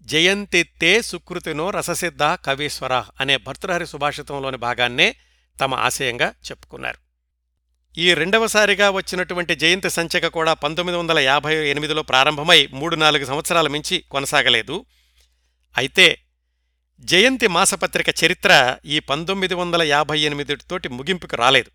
[0.00, 5.16] జయంతిత్తే సుకృతినో రససిద్ధ కవీశ్వర అనే భర్తృహరి సుభాషితంలోని భాగాన్నే
[5.60, 7.01] తమ ఆశయంగా చెప్పుకున్నారు.
[7.96, 14.04] ఈ రెండవసారిగా వచ్చినటువంటి జయంతి సంచిక కూడా పంతొమ్మిది వందల యాభై ఎనిమిదిలో ప్రారంభమై మూడు నాలుగు సంవత్సరాల మించి
[14.10, 14.86] కొనసాగలేదు.
[15.76, 16.18] అయితే
[17.00, 21.70] జయంతి మాసపత్రిక చరిత్ర ఈ పంతొమ్మిది వందల యాభై ఎనిమిదితోటి ముగింపుకు రాలేదు.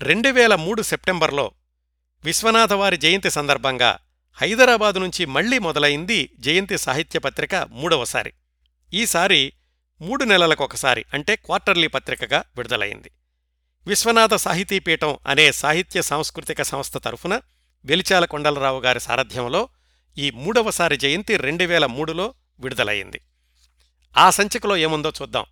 [0.00, 1.52] రెండు వేల మూడు సెప్టెంబర్లో
[2.24, 3.98] విశ్వనాథవారి జయంతి సందర్భంగా
[4.34, 8.32] హైదరాబాదు నుంచి మళ్ళీ మొదలైంది జయంతి సాహిత్య పత్రిక మూడవసారి
[8.94, 9.52] ఈసారి
[10.00, 13.10] మూడు నెలలకొకసారి అంటే క్వార్టర్లీ పత్రికగా విడుదలైంది.
[13.86, 17.40] విశ్వనాథ సాహితీపీఠం అనే సాహిత్య సాంస్కృతిక సంస్థ తరఫున
[17.84, 19.68] వెలిచాల కొండలరావు గారి సారథ్యంలో
[20.18, 23.20] ఈ మూడవసారి జయంతి రెండు వేల మూడులో విడుదలయ్యింది.
[24.16, 25.44] ఆ సంచికలో ఏముందో చూద్దాం.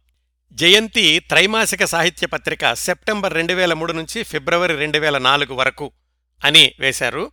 [0.52, 5.92] జయంతి త్రైమాసిక సాహిత్య పత్రిక సెప్టెంబర్ రెండు వేల మూడు నుంచి ఫిబ్రవరి రెండు వేల నాలుగు వరకు
[6.44, 7.30] అని వేశారు.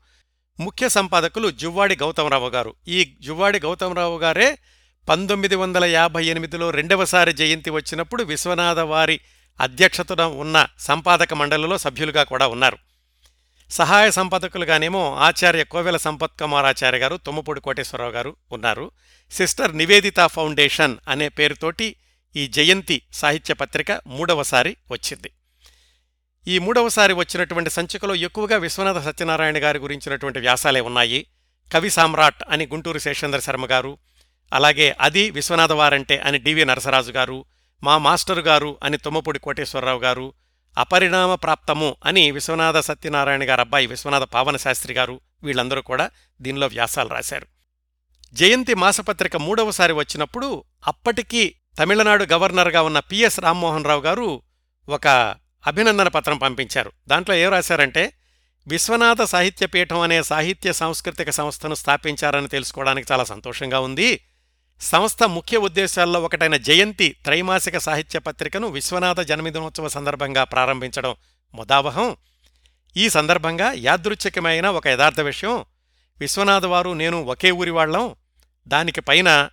[0.60, 2.76] ముఖ్య సంపాదకులు జువ్వాడి గౌతమరావు గారు.
[2.88, 4.58] ఈ జువ్వాడి గౌతమరావు గారే
[5.10, 9.20] పంతొమ్మిది వందల యాభై ఎనిమిదిలో రెండవసారి జయంతి వచ్చినప్పుడు విశ్వనాథ వారి
[9.62, 12.78] అధ్యక్షతన ఉన్న సంపాదక మండలిలో సభ్యులుగా కూడా ఉన్నారు.
[13.70, 18.92] సహాయ సంపాదకులుగానేమో ఆచార్య కోవెల సంపత్ కుమారాచార్య గారు తుమ్మపూడి కోటేశ్వరరావు గారు ఉన్నారు.
[19.32, 21.96] సిస్టర్ నివేదిత ఫౌండేషన్ అనే పేరుతోటి
[22.36, 25.32] ఈ జయంతి సాహిత్య పత్రిక మూడవసారి వచ్చింది.
[26.48, 31.28] ఈ మూడవసారి వచ్చినటువంటి సంచికలో ఎక్కువగా విశ్వనాథ సత్యనారాయణ గారి గురించినటువంటి వ్యాసాలే ఉన్నాయి.
[31.74, 33.98] కవి సామ్రాట్ అని గుంటూరు శేషేంద్ర శర్మ గారు
[34.54, 37.46] అలాగే అది విశ్వనాథ వారంటే అని డివి నరసరాజు గారు
[37.84, 40.34] మా మాస్టరు గారు అని తుమ్మపూడి కోటేశ్వరరావు గారు
[40.78, 47.10] అపరిణామ ప్రాప్తము అని విశ్వనాథ సత్యనారాయణ గారు అబ్బాయి విశ్వనాథ పావన శాస్త్రి గారు వీళ్ళందరూ కూడా దీనిలో వ్యాసాలు
[47.10, 47.48] రాశారు.
[48.34, 54.42] జయంతి మాసపత్రిక మూడవసారి వచ్చినప్పుడు అప్పటికీ తమిళనాడు గవర్నర్గా ఉన్న పిఎస్ రామ్మోహన్ రావు గారు
[54.90, 55.08] ఒక
[55.68, 56.92] అభినందన పత్రం పంపించారు.
[57.08, 58.14] దాంట్లో ఏం రాశారంటే
[58.68, 64.22] విశ్వనాథ సాహిత్యపీఠం అనే సాహిత్య సాంస్కృతిక సంస్థను స్థాపించారని తెలుసుకోవడానికి చాలా సంతోషంగా ఉంది.
[64.82, 71.16] సంస్థ ముఖ్య ఉద్దేశాల్లో ఒకటైన జయంతి త్రైమాసిక సాహిత్య పత్రికను విశ్వనాథ జన్మదినోత్సవ సందర్భంగా ప్రారంభించడం
[71.56, 72.16] ముదావహం.
[72.98, 75.66] ఈ సందర్భంగా యాదృచ్ఛికమైన ఒక యథార్థ విషయం
[76.20, 78.16] విశ్వనాథ వారు నేను ఒకే ఊరి వాళ్ళం.
[78.68, 79.50] దానికి పైన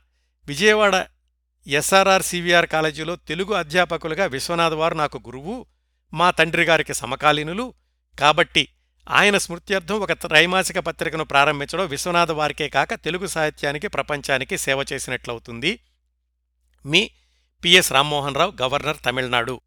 [0.47, 1.07] విజయవాడ
[1.66, 5.66] ఎస్ఆర్ఆర్ సివిఆర్ కాలేజీలో తెలుగు అధ్యాపకులుగా విశ్వనాథ్ వారు నాకు గురువు
[6.14, 7.75] మా తండ్రి గారికి సమకాలీనులు.
[8.20, 8.68] కాబట్టి
[9.11, 15.81] ఆయన స్మృత్యర్థం ఒక త్రైమాసిక పత్రికను ప్రారంభించడం విశ్వనాథ వారికే కాక తెలుగు సాహిత్యానికి ప్రపంచానికి సేవ చేసినట్లవుతుంది.
[16.87, 17.11] మీ
[17.65, 19.61] పిఎస్ రామ్మోహన్ రావు గవర్నర్ తమిళనాడు.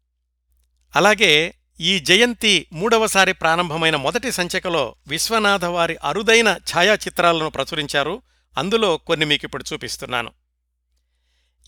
[0.96, 8.22] అలాగే ఈ జయంతి మూడవసారి ప్రారంభమైన మొదటి సంచికలో విశ్వనాథ వారి అరుదైన ఛాయాచిత్రాలను ప్రచురించారు.
[8.58, 10.32] అందులో కొన్ని మీకు ఇప్పుడు చూపిస్తున్నాను.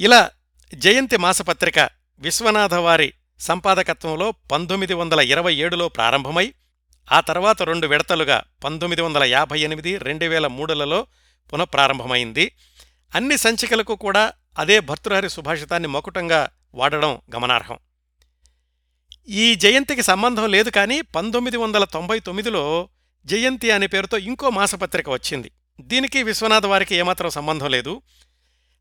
[0.00, 0.30] ఇలా
[0.74, 6.54] జయంతి మాసపత్రిక విశ్వనాథ వారి సంపాదకత్వంలో పంతొమ్మిది వందల ఇరవై ఏడులో ప్రారంభమై
[7.12, 11.06] ఆ తర్వాత రెండు విడతలుగా పంతొమ్మిది వందల యాభై ఎనిమిది రెండు వేల మూడులలో
[11.52, 12.52] పునఃప్రారంభమైంది.
[13.14, 17.78] అన్ని సంచికలకు కూడా అదే భర్తృహరి సుభాషితాన్ని మకుటంగా వాడడం గమనార్హం.
[19.28, 22.88] ఈ జయంతికి సంబంధం లేదు కానీ పంతొమ్మిది వందల తొంభై తొమ్మిదిలో
[23.26, 25.50] జయంతి అనే పేరుతో ఇంకో మాసపత్రిక వచ్చింది.
[25.80, 28.02] దీనికి విశ్వనాథ్ వారికి ఏమాత్రం సంబంధం లేదు.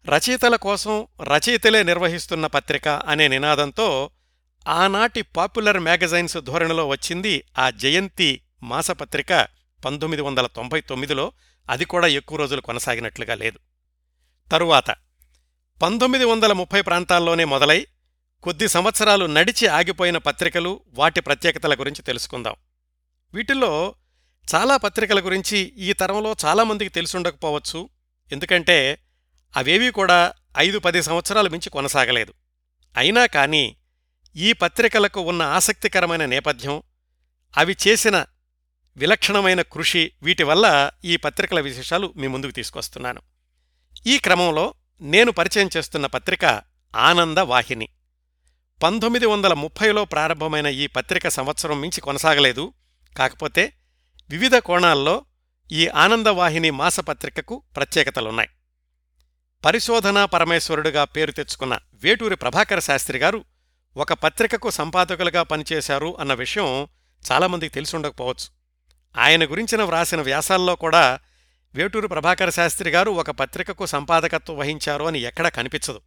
[0.07, 4.09] రచయితల కోసం రచయితలే నిర్వహిస్తున్న పత్రిక అనే నినాదంతో
[4.67, 9.47] ఆనాటి పాపులర్ మ్యాగజైన్స్ ధోరణిలో వచ్చింది ఆ జయంతి మాసపత్రిక
[9.85, 11.31] పంతొమ్మిది వందల తొంభై తొమ్మిదిలో.
[11.69, 13.59] అది కూడా ఎక్కువ రోజులు కొనసాగినట్లుగా లేదు.
[14.51, 14.95] తరువాత
[15.81, 17.87] పంతొమ్మిది వందల ముప్పై ప్రాంతాల్లోనే మొదలై
[18.43, 22.55] కొద్ది సంవత్సరాలు నడిచి ఆగిపోయిన పత్రికలు వాటి ప్రత్యేకతల గురించి తెలుసుకుందాం.
[23.33, 23.95] వీటిల్లో
[24.55, 27.89] చాలా పత్రికల గురించి ఈ తరంలో చాలామందికి తెలుసుండకపోవచ్చు
[28.31, 28.99] ఎందుకంటే
[29.57, 32.33] అవేవీ కూడా ఐదు పది సంవత్సరాలు మించి కొనసాగలేదు.
[32.97, 33.75] అయినా కానీ
[34.37, 36.81] ఈ పత్రికలకు ఉన్న ఆసక్తికరమైన నేపథ్యం
[37.57, 38.25] అవి చేసిన
[38.97, 43.21] విలక్షణమైన కృషి వీటి వల్ల ఈ పత్రికల విశేషాలు మీ ముందుకు తీసుకొస్తున్నాను.
[44.07, 46.61] ఈ క్రమంలో నేను పరిచయం చేస్తున్న పత్రిక
[46.95, 47.89] ఆనంద వాహిని.
[48.83, 52.73] పంతొమ్మిది వందల ముప్పైలో ప్రారంభమైన ఈ పత్రిక సంవత్సరం మించి కొనసాగలేదు.
[53.17, 53.73] కాకపోతే
[54.29, 55.25] వివిధ కోణాల్లో
[55.71, 58.49] ఈ ఆనందవాహిని మాసపత్రికకు ప్రత్యేకతలున్నాయి.
[59.65, 63.45] పరిశోధనా పరమేశ్వరుడుగా పేరు తెచ్చుకున్న వేటూరి ప్రభాకర శాస్త్రి గారు
[63.97, 66.87] ఒక పత్రికకు సంపాదకులుగా పనిచేశారు అన్న విషయం
[67.31, 68.49] చాలామందికి తెలిసుండకపోవచ్చు
[69.17, 71.19] ఆయన గురించిన వ్రాసిన వ్యాసాల్లో కూడా
[71.75, 76.01] వేటూరు ప్రభాకర శాస్త్రి గారు ఒక పత్రికకు సంపాదకత్వం వహించారు అని ఎక్కడా కనిపించదు.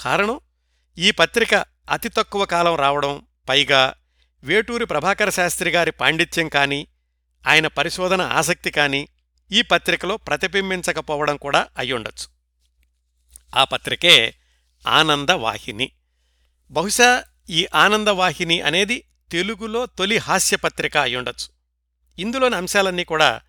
[0.00, 0.40] కారణం
[0.98, 1.54] ఈ పత్రిక
[1.90, 3.94] అతి తక్కువ కాలం రావడం పైగా
[4.44, 6.86] వేటూరి ప్రభాకర శాస్త్రి గారి పాండిత్యం కాని
[7.46, 9.08] ఆయన పరిశోధన ఆసక్తి కాని
[9.52, 12.26] ఈ పత్రికలో ప్రతిబింబించకపోవడం కూడా అయ్యుండొచ్చు.
[13.60, 14.34] ఆ పత్రికే
[14.88, 15.90] ఆనంద వాహిని
[16.70, 21.48] బహుశా ఈ ఆనందవాహిని అనేది తెలుగులో తొలి హాస్యపత్రిక అయ్యుండొచ్చు
[22.18, 23.40] ఇందులోని అంశాలన్నీ కూడా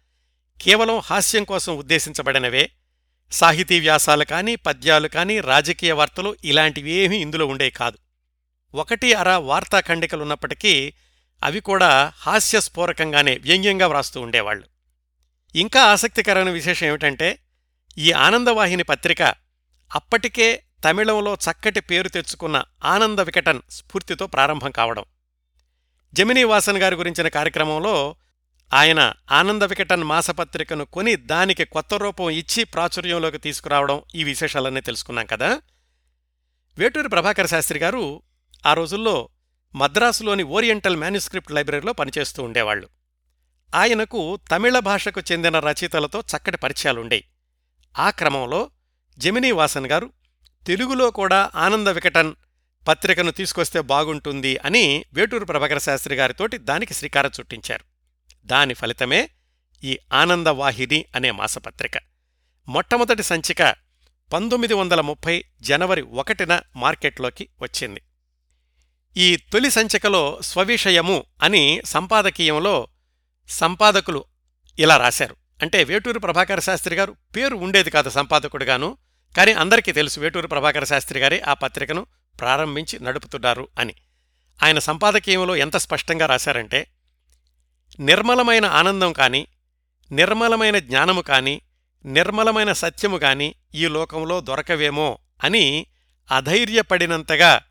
[0.62, 2.72] కేవలం హాస్యం కోసం ఉద్దేశించబడినవే.
[3.32, 7.98] సాహితీ వ్యాసాలు కానీ పద్యాలు కానీ రాజకీయ వార్తలు ఇలాంటివేమీ ఇందులో ఉండే కాదు.
[8.76, 10.94] ఒకటి అర వార్తా ఖండికలున్నప్పటికీ
[11.44, 14.66] అవి కూడా హాస్యస్ఫోరకంగానే వ్యంగ్యంగా వ్రాస్తూ ఉండేవాళ్ళు
[15.56, 17.40] ఇంకా ఆసక్తికరమైన విశేషం ఏమిటంటే
[17.98, 19.22] ఈ ఆనందవాహిని పత్రిక
[19.96, 25.04] అప్పటికే తమిళంలో చక్కటి పేరు తెచ్చుకున్న ఆనంద వికటన్ స్ఫూర్తితో ప్రారంభం కావడం.
[26.14, 28.16] జమినీ వాసన్ గారి గురించిన కార్యక్రమంలో
[28.74, 35.62] ఆయన ఆనంద వికటన్ మాసపత్రికను కొని దానికి కొత్త రూపం ఇచ్చి ప్రాచుర్యంలోకి తీసుకురావడం ఈ విశేషాలన్నీ తెలుసుకున్నాం కదా.
[36.78, 38.24] వేటూరి ప్రభాకర శాస్త్రి గారు
[38.66, 39.30] ఆ రోజుల్లో
[39.76, 42.90] మద్రాసులోని ఓరియంటల్ మాన్యుస్క్రిప్ట్ లైబ్రరీలో పనిచేస్తూ ఉండేవాళ్ళు
[43.76, 47.24] ఆయనకు తమిళ భాషకు చెందిన రచయితలతో చక్కటి పరిచయాలుండే
[48.00, 48.70] ఆ క్రమంలో
[49.18, 50.12] జమినీ వాసన్ గారు
[50.68, 52.34] తెలుగులో కూడా ఆనంద వికటన్
[52.88, 57.86] పత్రికను తీసుకొస్తే బాగుంటుంది అని వేటూరు ప్రభాకర శాస్త్రి గారితోటి దానికి శ్రీకారం చుట్టించారు.
[58.46, 59.30] దాని ఫలితమే
[59.84, 61.92] ఈ ఆనందవాహిని అనే మాసపత్రిక.
[62.68, 63.76] మొట్టమొదటి సంచిక
[64.34, 68.02] పంతొమ్మిది వందల ముప్పై జనవరి ఒకటిన మార్కెట్లోకి వచ్చింది.
[69.18, 72.88] ఈ తొలి సంచికలో స్వవిషయము అని సంపాదకీయంలో
[73.50, 74.26] సంపాదకులు
[74.80, 75.36] ఇలా రాశారు.
[75.62, 78.98] అంటే వేటూరు ప్రభాకర శాస్త్రి గారు పేరు ఉండేది కాదు సంపాదకుడుగాను
[79.38, 82.06] కానీ అందరికీ తెలుసు వేటూరు ప్రభాకర శాస్త్రి గారే ఆ పత్రికను
[82.40, 83.96] ప్రారంభించి నడుపుతున్నారు అని.
[84.64, 86.88] ఆయన సంపాదకీయంలో ఎంత స్పష్టంగా రాశారంటే
[88.00, 89.48] నిర్మలమైన ఆనందం కాని
[90.12, 91.62] నిర్మలమైన జ్ఞానము కాని
[92.06, 95.88] నిర్మలమైన సత్యము కానీ ఈ లోకంలో దొరకవేమో అని
[96.32, 97.62] అధైర్యపడినంతగా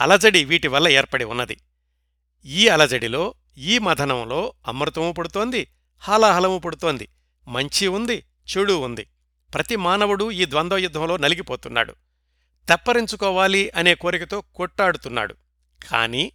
[0.00, 1.56] అలజడి వీటి వల్ల ఏర్పడి ఉన్నది.
[2.44, 5.66] ఈ అలజడిలో ఈ మథనంలో అమృతము పుడుతోంది
[5.98, 7.08] హాలాహలము పుడుతోంది
[7.48, 9.06] మంచి ఉంది చెడు ఉంది.
[9.54, 11.92] ప్రతి మానవుడు ఈ ద్వంద్వ యుద్ధంలో నలిగిపోతున్నాడు.
[12.68, 15.34] తెప్పరించుకోవాలి అనే కోరికతో కొట్టాడుతున్నాడు.
[15.90, 16.32] కాని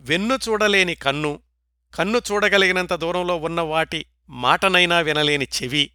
[0.00, 1.40] వెన్ను చూడలేని కన్ను
[1.94, 5.90] కన్ను చూడగలిగినంత దూరంలో ఉన్న వాటి మాటనైనా వినలేని చెవి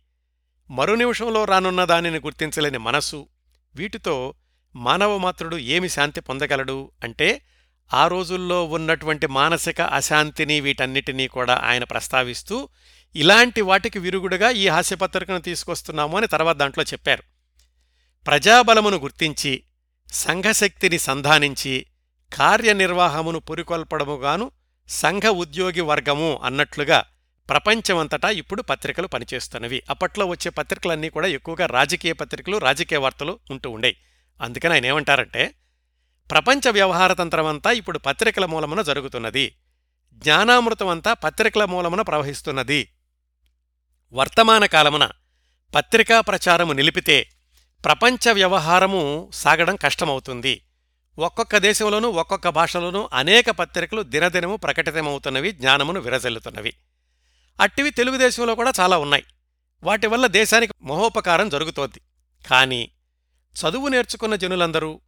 [0.70, 3.28] మరు నిమిషంలో రానున్న దానిని గుర్తించలేని మనసు
[3.76, 4.34] వీటితో
[4.76, 7.42] మానవమాత్రుడు ఏమి శాంతి పొందగలడు అంటే
[7.94, 12.70] ఆ రోజుల్లో ఉన్నటువంటి మానసిక అశాంతిని వీటన్నిటినీ కూడా ఆయన ప్రస్తావిస్తూ
[13.16, 17.24] ఇలాంటి వాటికి విరుగుడుగా ఈ హాస్యపత్రికను తీసుకొస్తున్నాము అని తర్వాత దాంట్లో చెప్పారు.
[18.26, 19.64] ప్రజాబలమును గుర్తించి
[20.12, 21.86] సంఘశక్తిని సంధానించి
[22.34, 24.52] కార్యనిర్వాహమును పురికొల్పడముగాను
[24.90, 27.04] సంఘ ఉద్యోగి వర్గము అన్నట్లుగా
[27.50, 29.84] ప్రపంచమంతటా ఇప్పుడు పత్రికలు పనిచేస్తున్నవి.
[29.90, 33.98] అప్పట్లో వచ్చే పత్రికలన్నీ కూడా ఎక్కువగా రాజకీయ పత్రికలు రాజకీయ వార్తలు ఉంటూ ఉండేవి
[34.42, 35.54] అందుకని ఆయన ఏమంటారంటే
[36.32, 39.56] ప్రపంచ వ్యవహారతంత్రమంతా ఇప్పుడు పత్రికల మూలమున జరుగుతున్నది.
[40.14, 42.90] జ్ఞానామృతమంతా పత్రికల మూలమున ప్రవహిస్తున్నది.
[44.14, 45.10] వర్తమాన కాలమున
[45.76, 47.30] పత్రికా ప్రచారము నిలిపితే
[47.86, 50.62] ప్రపంచ వ్యవహారము సాగడం కష్టమవుతుంది.
[51.20, 56.74] ఒక్కొక్క దేశంలోనూ ఒక్కొక్క భాషలోనూ అనేక పత్రికలు దినదినము ప్రకటితమవుతున్నవి జ్ఞానమును విరజల్లుతున్నవి.
[57.62, 59.24] అట్టివి తెలుగుదేశంలో కూడా చాలా ఉన్నాయి.
[59.84, 62.02] వాటి వల్ల దేశానికి మహోపకారం జరుగుతోంది.
[62.48, 62.92] కానీ
[63.56, 65.02] చదువు నేర్చుకున్న జనులందరూ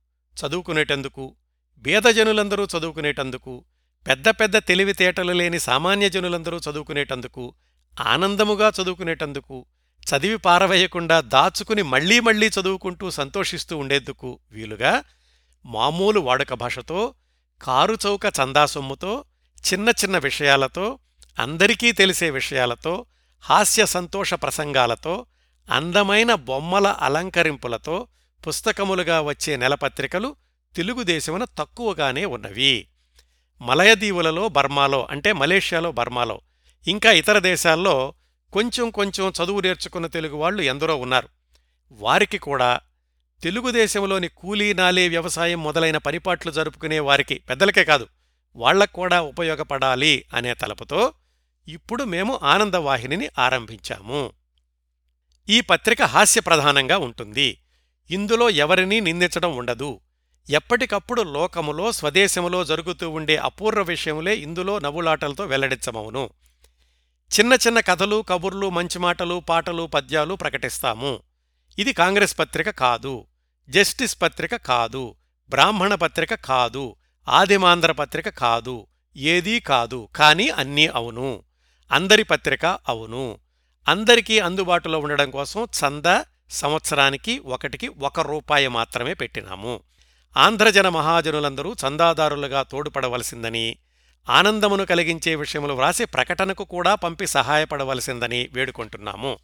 [0.45, 1.35] చదువుకునేటందుకు
[1.77, 3.65] బీదజనులందరూ చదువుకునేటందుకు
[4.07, 7.53] పెద్ద పెద్ద తెలివితేటలు లేని సామాన్య జనులందరూ చదువుకునేటందుకు
[7.99, 9.65] ఆనందముగా చదువుకునేటందుకు
[10.03, 15.03] చదివి పారవేయకుండా దాచుకుని మళ్ళీ మళ్ళీ చదువుకుంటూ సంతోషిస్తూ ఉండేందుకు వీలుగా
[15.65, 17.13] మామూలు వాడుక భాషతో
[17.61, 19.25] కారు చౌక చందాసొమ్ముతో
[19.73, 20.99] చిన్న చిన్న విషయాలతో
[21.39, 23.05] అందరికీ తెలిసే విషయాలతో
[23.41, 25.25] హాస్య సంతోష ప్రసంగాలతో
[25.71, 28.07] అందమైన బొమ్మల అలంకరింపులతో
[28.47, 30.35] పుస్తకములుగా వచ్చే నెలపత్రికలు
[30.75, 32.87] తెలుగుదేశమున తక్కువగానే ఉన్నవి.
[33.61, 36.41] మలయదీవులలో బర్మాలో అంటే మలేషియాలో బర్మాలో
[36.87, 38.13] ఇంకా ఇతర దేశాల్లో
[38.53, 41.27] కొంచెం కొంచెం చదువు నేర్చుకున్న తెలుగువాళ్ళు ఎందరో ఉన్నారు.
[41.91, 42.79] వారికి కూడా
[43.43, 48.07] తెలుగుదేశంలోని కూలీనాలే వ్యవసాయం మొదలైన పరిపాట్లు జరుపుకునే వారికి పెద్దలకే కాదు
[48.55, 51.13] వాళ్ళకు కూడా ఉపయోగపడాలి అనే తలపుతో
[51.67, 54.31] ఇప్పుడు మేము ఆనందవాహినిని ఆరంభించాము.
[55.49, 57.57] ఈ పత్రిక హాస్యప్రధానంగా ఉంటుంది.
[58.11, 59.99] ఇందులో ఎవరినీ నిందించడం ఉండదు.
[60.49, 66.29] ఎప్పటికప్పుడు లోకములో స్వదేశములో జరుగుతూ ఉండే అపూర్వ విషయములే ఇందులో నవ్వులాటలతో వెల్లడించమవును.
[67.29, 71.19] చిన్న చిన్న కథలు కబుర్లు మంచి మాటలు పాటలు పద్యాలు ప్రకటిస్తాము.
[71.79, 73.25] ఇది కాంగ్రెస్ పత్రిక కాదు
[73.69, 75.15] జస్టిస్ పత్రిక కాదు
[75.49, 76.95] బ్రాహ్మణ పత్రిక కాదు
[77.29, 81.43] ఆదిమాంధ్ర పత్రిక కాదు ఏదీ కాదు కానీ అన్నీ అవును.
[81.91, 83.39] అందరి పత్రిక అవును.
[83.87, 89.79] అందరికీ అందుబాటులో ఉండడం కోసం చంద సంవత్సరానికి ఒకటికి ఒక రూపాయి మాత్రమే పెట్టినాము.
[90.37, 93.77] ఆంధ్రజన మహాజనులందరూ చందాదారులుగా తోడ్పడవలసిందని
[94.29, 99.39] ఆనందమును కలిగించే విషయములు వ్రాసి ప్రకటనకు కూడా పంపి సహాయపడవలసిందని వేడుకుంటున్నాము.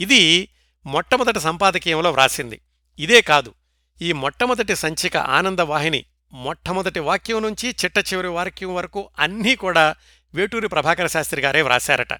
[0.00, 0.48] ఇది
[0.86, 2.60] మొట్టమొదటి సంపాదకీయంలో వ్రాసింది.
[2.98, 3.54] ఇదే కాదు
[4.02, 9.94] ఈ మొట్టమొదటి సంచిక ఆనందవాహిని మొట్టమొదటి వాక్యం నుంచి చిట్ట చివరి వాక్యం వరకు అన్నీ కూడా
[10.34, 12.12] వేటూరి ప్రభాకర శాస్త్రి గారే వ్రాశారట.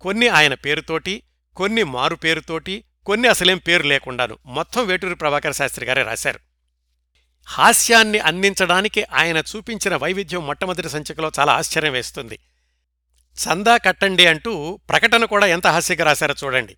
[0.00, 1.22] కొన్ని ఆయన పేరుతోటి
[1.56, 6.53] కొన్ని మారు పేరుతోటి కొన్ని అసలేం పేరు లేకుండాను మొత్తం వేటూరి ప్రభాకర శాస్త్రి గారే రాశారు.
[7.46, 12.38] హాస్యాన్ని అందించడానికి ఆయన చూపించిన వైవిధ్యం మొట్టమొదటి సంచికలో చాలా ఆశ్చర్యం వేస్తుంది.
[13.34, 16.76] చందా కట్టండి అంటూ ప్రకటన కూడా ఎంత హాస్యంగా రాశారో చూడండి.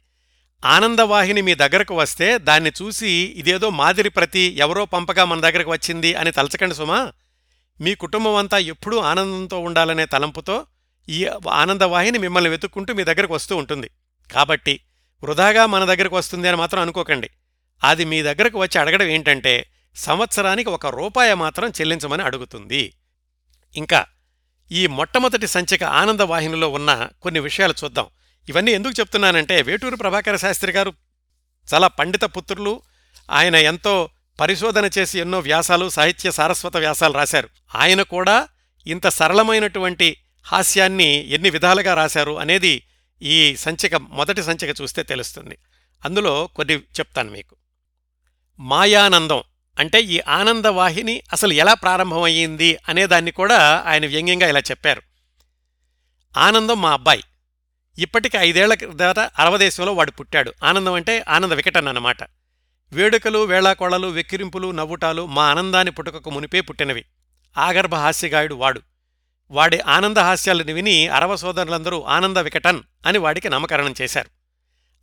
[0.65, 6.33] ఆనందవాహిని మీ దగ్గరకు వస్తే దాన్ని చూసి ఇదేదో మాదిరి ప్రతి ఎవరో పంపగా మన దగ్గరకు వచ్చింది అని
[6.33, 7.13] తలచకండి సుమా.
[7.81, 10.67] మీ కుటుంబం అంతా ఎప్పుడూ ఆనందంతో ఉండాలనే తలంపుతో
[11.09, 13.91] ఈ ఆనందవాహిని మిమ్మల్ని వెతుక్కుంటూ మీ దగ్గరకు వస్తూ ఉంటుంది.
[14.33, 14.81] కాబట్టి
[15.25, 17.31] వృధాగా మన దగ్గరకు వస్తుంది అని మాత్రం అనుకోకండి.
[17.85, 22.97] అది మీ దగ్గరకు వచ్చి అడగడం ఏంటంటే సంవత్సరానికి ఒక రూపాయి మాత్రం చెల్లించమని అడుగుతుంది.
[23.77, 24.07] ఇంకా
[24.73, 28.07] ఈ మొట్టమొదటి సంచిక ఆనందవాహినిలో ఉన్న కొన్ని విషయాలు చూద్దాం.
[28.49, 30.93] ఇవన్నీ ఎందుకు చెప్తున్నానంటే వేటూరు ప్రభాకర శాస్త్రి గారు
[31.75, 32.83] చాలా పండిత పుత్రులు.
[33.31, 37.49] ఆయన ఎంతో పరిశోధన చేసి ఎన్నో వ్యాసాలు సాహిత్య సారస్వత వ్యాసాలు రాశారు.
[37.75, 38.49] ఆయన కూడా
[38.87, 42.83] ఇంత సరళమైనటువంటి హాస్యాన్ని ఎన్ని విధాలుగా రాశారు అనేది
[43.23, 45.59] ఈ సంచిక మొదటి సంచిక చూస్తే తెలుస్తుంది.
[46.05, 47.57] అందులో కొన్ని చెప్తాను మీకు.
[48.61, 49.43] మాయానందం
[49.79, 55.03] అంటే ఈ ఆనందవాహిని అసలు ఎలా ప్రారంభమయ్యింది అనేదాన్ని కూడా ఆయన వ్యంగ్యంగా ఇలా చెప్పారు.
[56.37, 57.23] ఆనందం మా అబ్బాయి.
[57.99, 60.53] ఇప్పటికి ఐదేళ్ళ క్రిందట అరవదేశంలో వాడు పుట్టాడు.
[60.65, 62.17] ఆనందం అంటే ఆనంద వికటన్ అన్నమాట.
[62.93, 67.05] వేడుకలు వేళాకోళలు వెక్కిరింపులు నవ్వుటాలు మా ఆనందాన్ని పుట్టుకకు మునిపే పుట్టినవి.
[67.59, 68.83] ఆగర్భ హాస్యగాయుడు వాడు.
[69.51, 74.29] వాడి ఆనంద హాస్యాలను విని అరవ సోదరులందరూ ఆనంద వికటన్ అని వాడికి నామకరణం చేశారు.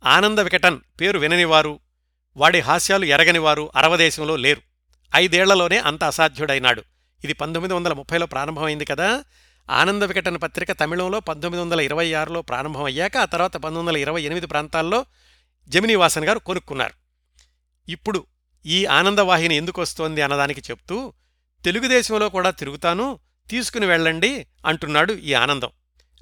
[0.08, 1.80] ఆనంద వికటన్ పేరు విననివారు
[2.36, 4.60] వాడి హాస్యాలు ఎరగనివారు అరవదేశంలో లేరు.
[5.14, 6.82] ఐదేళ్ళలోనే అంత అసాధ్యుడైనాడు.
[7.24, 9.24] ఇది పంతొమ్మిది వందల ముప్పైలో ప్రారంభమైంది కదా?
[9.70, 14.46] ఆనంద వికటన పత్రిక తమిళంలో పంతొమ్మిది వందల ఇరవై ఆరులో ప్రారంభమయ్యాక ఆ తర్వాత పంతొమ్మిది వందల ఇరవై ఎనిమిది
[14.46, 15.06] ప్రాంతాల్లో
[15.68, 16.92] జమినీవాసన్ గారు కొనుక్కున్నారు.
[17.90, 18.26] ఇప్పుడు
[18.66, 21.12] ఈ ఆనందవాహిని ఎందుకు వస్తోంది అన్నదానికి చెప్తూ
[21.64, 23.18] తెలుగుదేశంలో కూడా తిరుగుతాను
[23.50, 25.68] తీసుకుని వెళ్ళండి అంటున్నాడు ఈ ఆనందం.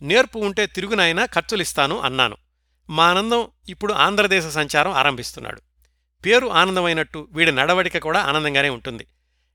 [0.02, 2.36] నేర్పు ఉంటే తిరుగునైనా ఖర్చులిస్తాను అన్నాను.
[2.90, 5.62] మా ఆనందం ఇప్పుడు ఆంధ్రదేశ సంచారం ఆరంభిస్తున్నాడు.
[6.24, 9.06] పేరు ఆనందమైనట్టు వీడి నడవడిక కూడా ఆనందంగానే ఉంటుంది.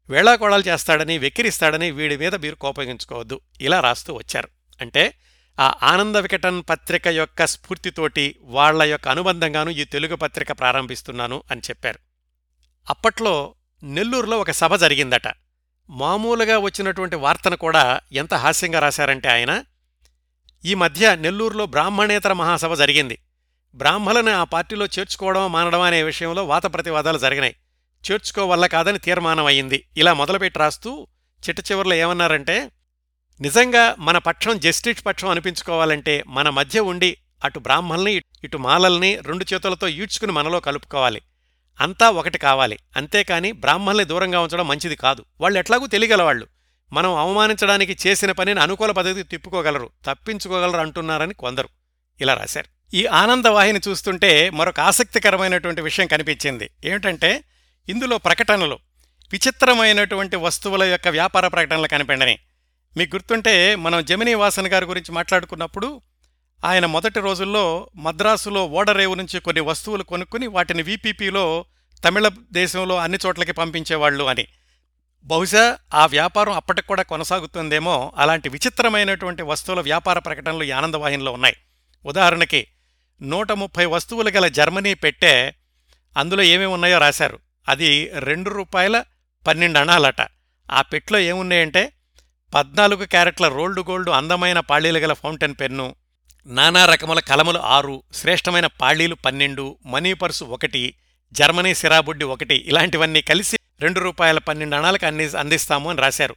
[0.09, 3.39] వేళాకోళాలు చేస్తాడని వెక్కిరిస్తాడని వీడి మీద మీరు కోపగించుకోవద్దు.
[3.61, 4.47] ఇలా రాస్తూ వచ్చారు.
[4.81, 5.13] అంటే
[5.59, 11.99] ఆ ఆనంద వికటన్ పత్రిక యొక్క స్ఫూర్తితోటి వాళ్ళ యొక్క అనుబంధంగాను ఈ తెలుగు పత్రిక ప్రారంభిస్తున్నాను అని చెప్పారు.
[12.89, 15.33] అప్పట్లో నెల్లూరులో ఒక సభ జరిగిందట.
[15.89, 19.63] మామూలుగా వచ్చినటువంటి వార్తను కూడా ఎంత హాస్యంగా రాశారంటే ఆయన
[20.65, 23.17] ఈ మధ్య నెల్లూరులో బ్రాహ్మణేతర మహాసభ జరిగింది.
[23.75, 27.55] బ్రాహ్మలను ఆ పార్టీలో చేర్చుకోవడం మానడం అనే విషయంలో వాత ప్రతివాదాలు జరిగినాయి.
[28.11, 31.07] చేర్చుకోవల్ల కాదని తీర్మానం అయింది ఇలా మొదలుపెట్టి రాస్తూ
[31.49, 32.71] చిట్ట చివరిలో ఏమన్నారంటే
[33.41, 39.87] నిజంగా మన పక్షం జస్టిస్ పక్షం అనిపించుకోవాలంటే మన మధ్య ఉండి అటు బ్రాహ్మల్ని ఇటు మాలల్ని రెండు చేతులతో
[39.87, 41.21] ఈడ్చుకుని మనలో కలుపుకోవాలి.
[41.81, 42.79] అంతా ఒకటి కావాలి.
[42.97, 45.25] అంతేకాని బ్రాహ్మల్ని దూరంగా ఉంచడం మంచిది కాదు.
[45.41, 46.47] వాళ్ళు ఎట్లాగూ తెలియగలవాళ్ళు.
[46.93, 51.69] మనం అవమానించడానికి చేసిన పనిని అనుకూల పద్ధతికి తిప్పుకోగలరు తప్పించుకోగలరు అంటున్నారని కొందరు.
[52.21, 52.76] ఇలా రాశారు.
[52.93, 56.69] ఈ ఆనందవాహిని చూస్తుంటే మరొక ఆసక్తికరమైనటువంటి విషయం కనిపించింది.
[56.85, 57.43] ఏమిటంటే
[57.89, 58.79] ఇందులో ప్రకటనలు
[59.31, 62.39] విచిత్రమైనటువంటి వస్తువుల యొక్క వ్యాపార ప్రకటనలు కనిపెండని
[62.97, 66.01] మీకు గుర్తుంటే మనం జమినీ వాసన్ గారి గురించి మాట్లాడుకున్నప్పుడు
[66.65, 71.65] ఆయన మొదటి రోజుల్లో మద్రాసులో ఓడరేవు నుంచి కొన్ని వస్తువులు కొనుక్కుని వాటిని వీపీపీలో
[72.05, 74.47] తమిళ దేశంలో అన్ని చోట్లకి పంపించేవాళ్ళు అని.
[75.23, 81.55] బహుశా ఆ వ్యాపారం అప్పటికి కూడా కొనసాగుతుందేమో అలాంటి విచిత్రమైనటువంటి వస్తువుల వ్యాపార ప్రకటనలు ఈ ఆనందవాహినిలో ఉన్నాయి.
[82.05, 82.67] ఉదాహరణకి
[83.21, 85.55] నూట ముప్పై వస్తువులు గల జర్మనీ పెట్టే
[86.17, 87.39] అందులో ఏమేమి ఉన్నాయో రాశారు.
[87.69, 89.03] అది రెండు రూపాయల
[89.47, 90.21] పన్నెండు అణాలట.
[90.71, 91.93] ఆ పెట్లో ఏమున్నాయంటే
[92.53, 95.95] పద్నాలుగు క్యారెట్ల రోల్డ్ గోల్డ్ అందమైన పాళీలు గల ఫౌంటైన్ పెన్ను
[96.45, 100.93] నానా రకముల కలములు ఆరు శ్రేష్టమైన పాళీలు పన్నెండు మనీ పర్సు ఒకటి
[101.33, 106.35] జర్మనీ సిరాబుడ్డి ఒకటి ఇలాంటివన్నీ కలిసి రెండు రూపాయల పన్నెండు అణాలకు అంది అందిస్తాము అని రాశారు.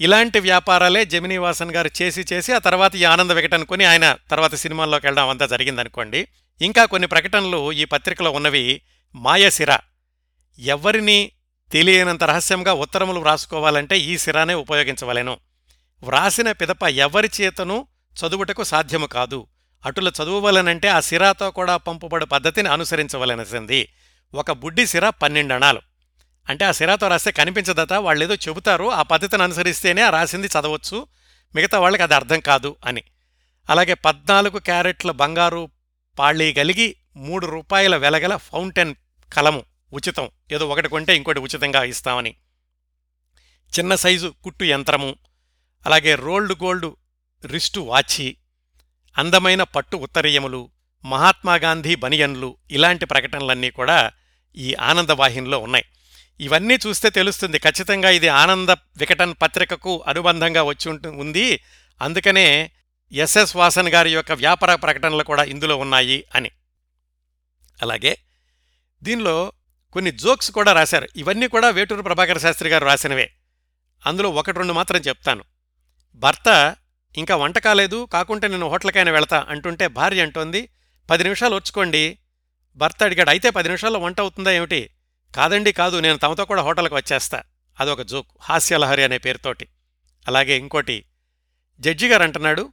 [0.00, 5.06] ఇలాంటి వ్యాపారాలే జమినీవాసన్ గారు చేసి చేసి ఆ తర్వాత ఈ ఆనంద వికటన్ కొని ఆయన తర్వాత సినిమాల్లోకి
[5.06, 6.28] వెళ్ళడం అంతా జరిగిందనుకోండి.
[6.62, 8.80] ఇంకా కొన్ని ప్రకటనలు ఈ పత్రికలో ఉన్నవి
[9.14, 9.78] మాయసిర
[10.58, 11.32] ఎవ్వరినీ
[11.72, 15.38] తెలియనంత రహస్యంగా ఉత్తరములు వ్రాసుకోవాలంటే ఈ సిరానే ఉపయోగించవలెను.
[16.02, 19.46] వ్రాసిన పిదప ఎవరి చేతను చదువుటకు సాధ్యము కాదు.
[19.86, 23.88] అటుల చదువువలనంటే ఆ సిరాతో కూడా పంపుబడు పద్ధతిని అనుసరించవలసింది
[24.34, 25.80] ఒక బుడ్డి సిర పన్నెండణాలు.
[26.48, 31.06] అంటే ఆ సిరాతో రాస్తే కనిపించదట ఏదో చెబుతారు ఆ పద్ధతిని అనుసరిస్తేనే ఆ రాసింది చదవచ్చు.
[31.54, 33.02] మిగతా వాళ్ళకి అది అర్థం కాదు అని.
[33.70, 35.70] అలాగే పద్నాలుగు క్యారెట్ల బంగారు
[36.18, 38.94] పాళీ కలిగి మూడు రూపాయల వెలగల ఫౌంటైన్
[39.32, 40.28] కలము ఉచితం.
[40.52, 42.34] ఏదో ఒకటి కొంటే ఇంకోటి ఉచితంగా ఇస్తామని.
[43.78, 45.16] చిన్న సైజు కుట్టు యంత్రము
[45.86, 46.94] అలాగే రోల్డ్ గోల్డ్
[47.46, 48.36] రిస్టు వాచి
[49.18, 50.70] అందమైన పట్టు ఉత్తరీయములు
[51.04, 54.12] మహాత్మాగాంధీ బనియన్లు ఇలాంటి ప్రకటనలన్నీ కూడా
[54.56, 55.84] ఈ ఆనందవాహినిలో ఉన్నాయి.
[56.40, 57.58] ఇవన్నీ చూస్తే తెలుస్తుంది.
[57.58, 61.60] ఖచ్చితంగా ఇది ఆనంద వికటన్ పత్రికకు అనుబంధంగా వచ్చి ఉంటు ఉంది.
[62.02, 62.70] అందుకనే
[63.12, 66.50] ఎస్ఎస్ వాసన్ గారి యొక్క వ్యాపార ప్రకటనలు కూడా ఇందులో ఉన్నాయి అని.
[67.82, 68.18] అలాగే
[69.02, 69.52] దీనిలో
[69.92, 71.08] కొన్ని జోక్స్ కూడా రాశారు.
[71.16, 73.32] ఇవన్నీ కూడా వేటూరు ప్రభాకర శాస్త్రి గారు రాసినవే.
[74.06, 75.44] అందులో ఒకటి రెండు మాత్రం చెప్తాను.
[76.14, 76.76] భర్త
[77.16, 80.68] ఇంకా వంట కాలేదు కాకుంటే నేను హోటల్కైనా వెళతా అంటుంటే భార్య అంటోంది
[81.10, 82.18] పది నిమిషాలు వచ్చుకోండి
[82.76, 84.90] భర్త అడిగాడు అయితే పది నిమిషాల్లో వంట అవుతుందా ఏమిటి?
[85.34, 87.42] కాదండి కాదు నేను తమతో కూడా హోటల్కి వచ్చేస్తా.
[87.80, 88.28] అదొక జోక్.
[88.40, 89.68] హాస్యలహరి అనే పేరుతోటి.
[90.28, 91.04] అలాగే ఇంకోటి
[91.80, 92.72] జడ్జి గారు అంటున్నాడు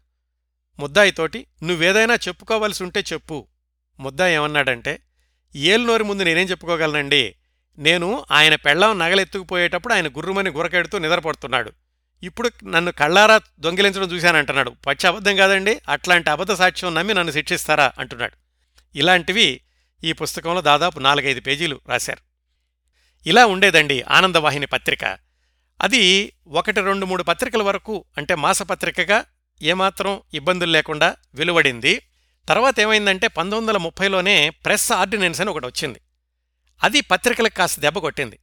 [0.79, 3.47] ముద్దాయితోటి నువ్వేదైనా చెప్పుకోవలసి ఉంటే చెప్పు.
[3.99, 4.99] ముద్దాయి ఏమన్నాడంటే
[5.55, 7.35] ఏలునోరి ముందు నేనేం చెప్పుకోగలనండి?
[7.77, 11.71] నేను ఆయన పెళ్ళం నగలెత్తుకుపోయేటప్పుడు ఆయన గుర్రుమని గురకెడుతూ నిద్రపడుతున్నాడు.
[12.23, 14.69] ఇప్పుడు నన్ను కళ్ళారా దొంగిలించడం చూశానంటున్నాడు.
[14.69, 17.91] పచ్చి అబద్ధం కాదండి అట్లాంటి అబద్ధ సాక్ష్యం నమ్మి నన్ను శిక్షిస్తారా?
[17.99, 18.37] అంటున్నాడు.
[18.97, 19.61] ఇలాంటివి
[20.03, 22.24] ఈ పుస్తకంలో దాదాపు నాలుగైదు పేజీలు రాశారు.
[23.25, 25.17] ఇలా ఉండేదండి ఆనందవాహిని పత్రిక.
[25.81, 29.25] అది ఒకటి రెండు మూడు పత్రికల వరకు అంటే మాసపత్రికగా
[29.61, 32.01] ఏమాత్రం ఇబ్బందులు లేకుండా వెలువడింది.
[32.49, 36.01] తర్వాత ఏమైందంటే పంతొమ్మిది వందల ముప్పైలోనే ప్రెస్ ఆర్డినెన్స్ అని ఒకటి వచ్చింది.
[36.83, 38.39] అది పత్రికలకు కాస్త దెబ్బ కొట్టింది.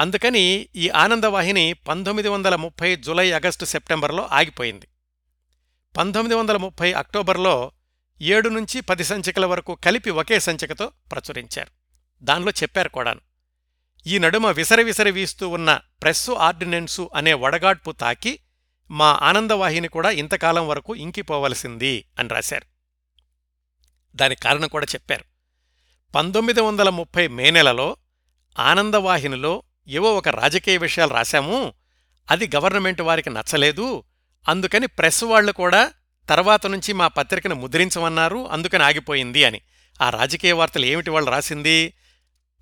[0.00, 4.88] అందుకని ఈ ఆనందవాహిని పంతొమ్మిది వందల ముప్పై జులై ఆగస్టు సెప్టెంబర్లో ఆగిపోయింది.
[5.96, 7.72] పంతొమ్మిది వందల ముప్పై అక్టోబర్లో
[8.20, 11.70] ఏడు నుంచి పది సంచికల వరకు కలిపి ఒకే సంచికతో ప్రచురించారు.
[12.24, 13.20] దానిలో చెప్పారు కూడాను.
[14.06, 18.38] ఈ నడుమ విసరవిసరి విసరి వీస్తూ ఉన్న ప్రెస్సు ఆర్డినెన్సు అనే వడగాడ్పు తాకి
[18.90, 22.66] మా ఆనందవాహిని కూడా ఇంతకాలం వరకు ఇంకిపోవలసింది అని రాశారు.
[24.16, 25.24] దానికి కారణం కూడా చెప్పారు.
[26.14, 27.96] పంతొమ్మిది వందల ముప్పై మే నెలలో
[28.58, 31.72] ఆనందవాహినిలో ఏవో ఒక రాజకీయ విషయాలు రాశాము.
[32.30, 34.04] అది గవర్నమెంట్ వారికి నచ్చలేదు.
[34.48, 35.92] అందుకని ప్రెస్ వాళ్ళు కూడా
[36.28, 38.48] తర్వాత నుంచి మా పత్రికను ముద్రించమన్నారు.
[38.48, 39.60] అందుకని ఆగిపోయింది అని.
[40.02, 41.94] ఆ రాజకీయ వార్తలు ఏమిటి వాళ్ళు రాసింది?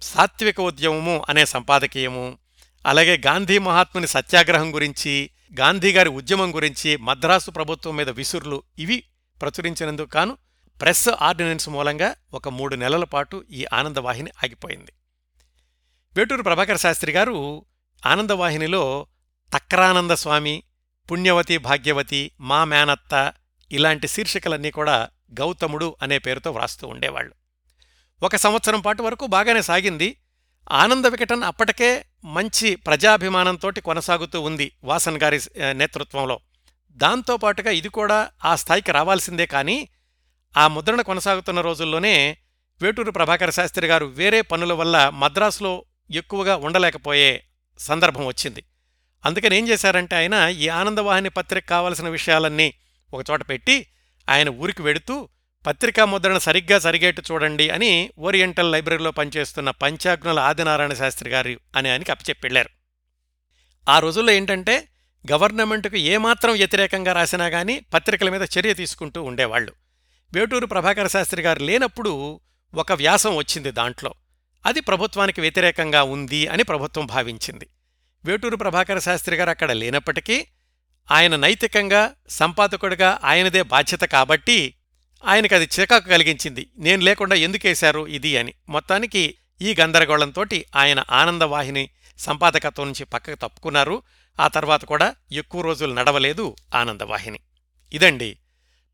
[0.03, 2.39] సాత్విక ఉద్యమము అనే సంపాదకీయము
[2.87, 5.31] అలాగే గాంధీ మహాత్ముని సత్యాగ్రహం గురించి
[5.61, 9.05] గాంధీగారి ఉద్యమం గురించి మద్రాసు ప్రభుత్వం మీద విసురులు ఇవి
[9.43, 10.39] ప్రచురించినందుకు కాను
[10.81, 14.93] ప్రెస్ ఆర్డినెన్స్ మూలంగా ఒక మూడు నెలల పాటు ఈ ఆనందవాహిని ఆగిపోయింది.
[16.17, 17.65] వేటూరు ప్రభాకర్ శాస్త్రి గారు
[18.07, 19.07] ఆనందవాహినిలో
[19.55, 20.63] తక్రానంద స్వామి
[21.11, 23.33] పుణ్యవతి భాగ్యవతి మా మేనత్త
[23.73, 25.09] ఇలాంటి శీర్షికలన్నీ కూడా
[25.41, 27.35] గౌతముడు అనే పేరుతో వ్రాస్తూ ఉండేవాళ్ళు.
[28.23, 30.17] ఒక సంవత్సరం పాటు వరకు బాగానే సాగింది.
[30.73, 35.41] ఆనంద వికటన్ అప్పటికే మంచి ప్రజాభిమానంతోటి కొనసాగుతూ ఉంది వాసన్ గారి
[35.73, 36.41] నేతృత్వంలో.
[36.97, 39.89] దాంతోపాటుగా ఇది కూడా ఆ స్థాయికి రావాల్సిందే కానీ
[40.57, 42.37] ఆ ముద్రణ కొనసాగుతున్న రోజుల్లోనే
[42.83, 47.45] వేటూరు ప్రభాకర శాస్త్రి గారు వేరే పనుల వల్ల మద్రాసులో ఎక్కువగా ఉండలేకపోయే
[47.79, 48.63] సందర్భం వచ్చింది.
[49.27, 52.75] అందుకని ఏం చేశారంటే ఆయన ఈ ఆనందవాహిని పత్రిక కావలసిన విషయాలన్నీ
[53.15, 53.87] ఒకచోట పెట్టి
[54.29, 55.29] ఆయన ఊరికి వెడుతూ
[55.69, 62.11] పత్రికా ముద్రణ సరిగ్గా సరిగేట్టు చూడండి అని ఓరియంటల్ లైబ్రరీలో పనిచేస్తున్న పంచాగ్నుల ఆదినారాయణ శాస్త్రి గారు అని ఆయనకి
[62.11, 62.69] అప్పచెప్పెళ్ళారు
[63.91, 64.89] ఆ రోజుల్లో ఏంటంటే
[65.33, 69.73] గవర్నమెంట్కు ఏమాత్రం వ్యతిరేకంగా రాసినా గానీ పత్రికల మీద చర్య తీసుకుంటూ ఉండేవాళ్ళు.
[70.33, 72.41] వేటూరు ప్రభాకర శాస్త్రి గారు లేనప్పుడు
[72.75, 74.15] ఒక వ్యాసం వచ్చింది దాంట్లో.
[74.67, 77.69] అది ప్రభుత్వానికి వ్యతిరేకంగా ఉంది అని ప్రభుత్వం భావించింది.
[78.25, 80.47] వేటూరు ప్రభాకర శాస్త్రి గారు అక్కడ లేనప్పటికీ
[81.11, 84.75] ఆయన నైతికంగా సంపాదకుడిగా ఆయనదే బాధ్యత కాబట్టి
[85.25, 86.71] ఆయనకి అది చికాకు కలిగించింది.
[86.79, 88.55] నేను లేకుండా ఎందుకేశారు ఇది అని.
[88.69, 94.03] మొత్తానికి ఈ గందరగోళంతోటి ఆయన ఆనందవాహిని సంపాదకత్వం నుంచి పక్కకు తప్పుకున్నారు.
[94.41, 97.39] ఆ తర్వాత కూడా ఎక్కువ రోజులు నడవలేదు ఆనందవాహిని.
[97.93, 98.39] ఇదండి.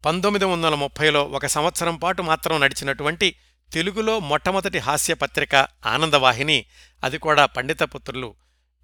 [0.05, 3.37] పంతొమ్మిది వందల ముప్పైలో ఒక సంవత్సరం పాటు మాత్రం నడిచినటువంటి
[3.73, 5.55] తెలుగులో మొట్టమొదటి హాస్యపత్రిక
[5.87, 6.67] ఆనందవాహిని.
[7.05, 8.35] అది కూడా పండితపుత్రులు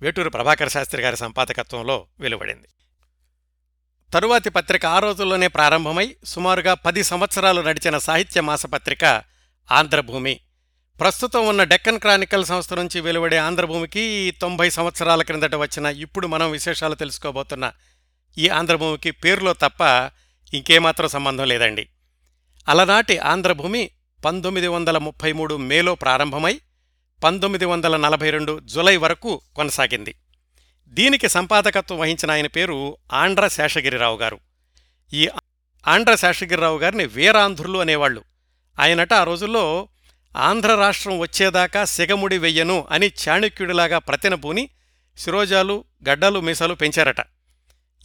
[0.00, 2.68] వేటూరు ప్రభాకర శాస్త్రి గారి సంపాదకత్వంలో వెలువడింది.
[4.12, 9.04] తరువాతి పత్రిక ఆ రోజుల్లోనే ప్రారంభమై సుమారుగా పది సంవత్సరాలు నడిచిన సాహిత్య మాసపత్రిక
[9.72, 10.40] ఆంధ్రభూమి.
[11.00, 16.94] ప్రస్తుతం ఉన్న డెక్కన్ క్రానికల్ సంస్థ నుంచి వెలువడే ఆంధ్రభూమికి తొంభై సంవత్సరాల క్రిందట వచ్చిన ఇప్పుడు మనం విశేషాలు
[16.94, 17.72] తెలుసుకోబోతున్న
[18.38, 20.10] ఈ ఆంధ్రభూమికి పేరులో తప్ప
[20.54, 21.88] ఇంకేమాత్రం సంబంధం లేదండి.
[22.68, 23.90] అలనాటి ఆంధ్రభూమి
[24.24, 26.60] పంతొమ్మిది వందల ముప్పై మూడు మేలో ప్రారంభమై
[27.24, 30.14] పంతొమ్మిది వందల నలభై రెండు జులై వరకు కొనసాగింది.
[30.90, 34.38] దీనికి సంపాదకత్వం వహించిన ఆయన పేరు ఆండ్ర శేషగిరిరావు గారు.
[35.12, 35.28] ఈ
[35.86, 38.24] ఆండ్ర శేషగిరిరావు గారిని వీరాంధ్రులు అనేవాళ్ళు.
[38.80, 39.88] ఆయనట ఆ రోజుల్లో
[40.36, 44.68] ఆంధ్ర రాష్ట్రం వచ్చేదాకా సిగముడి వెయ్యను అని చాణక్యుడిలాగా ప్రతినపూని
[45.18, 47.20] శిరోజాలు గడ్డలు మీసాలు పెంచారట.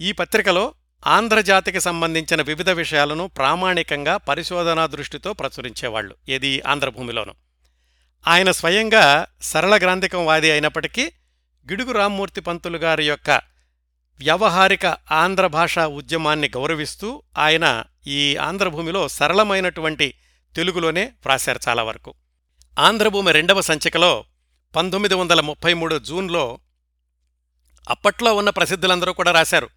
[0.01, 0.73] ఈ పత్రికలో
[1.07, 7.33] ఆంధ్రజాతికి సంబంధించిన వివిధ విషయాలను ప్రామాణికంగా పరిశోధనా దృష్టితో ప్రచురించేవాళ్ళు ఏది ఆంధ్రభూమిలోను
[8.27, 11.11] ఆయన స్వయంగా సరళ గ్రాంధికం వాది అయినప్పటికీ
[11.71, 13.41] గిడుగు రామ్మూర్తి పంతులు గారి యొక్క
[14.19, 20.13] వ్యవహారిక ఆంధ్ర భాషా ఉద్యమాన్ని గౌరవిస్తూ ఆయన ఈ ఆంధ్రభూమిలో సరళమైనటువంటి
[20.55, 22.13] తెలుగులోనే వ్రాశారు చాలా వరకు.
[22.79, 24.25] ఆంధ్రభూమి రెండవ సంచికలో
[24.75, 26.59] పంతొమ్మిది వందల ముప్పై మూడు జూన్లో
[27.89, 29.69] అప్పట్లో ఉన్న ప్రసిద్ధులందరూ కూడా రాశారు.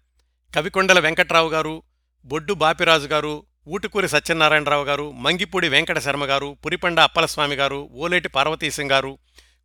[0.55, 1.83] కవికొండల వెంకట్రావు గారు
[2.25, 8.91] బొడ్డు బాపిరాజు గారు ఊటుకూరి సత్యనారాయణరావు గారు మంగిపూడి వెంకట శర్మ గారు పురిపండ అప్పలస్వామి గారు ఓలేటి పార్వతీశం
[8.91, 9.19] గారు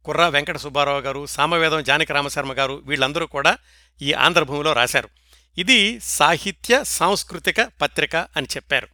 [0.04, 3.58] కుర్ర వెంకట సుబ్బారావు గారు సామవేదం జానకి రామశర్మ గారు వీళ్ళందరూ కూడా
[4.02, 5.08] ఈ ఆంధ్రభూమిలో రాశారు.
[5.58, 8.88] ఇది సాహిత్య సాంస్కృతిక పత్రిక అని చెప్పారు.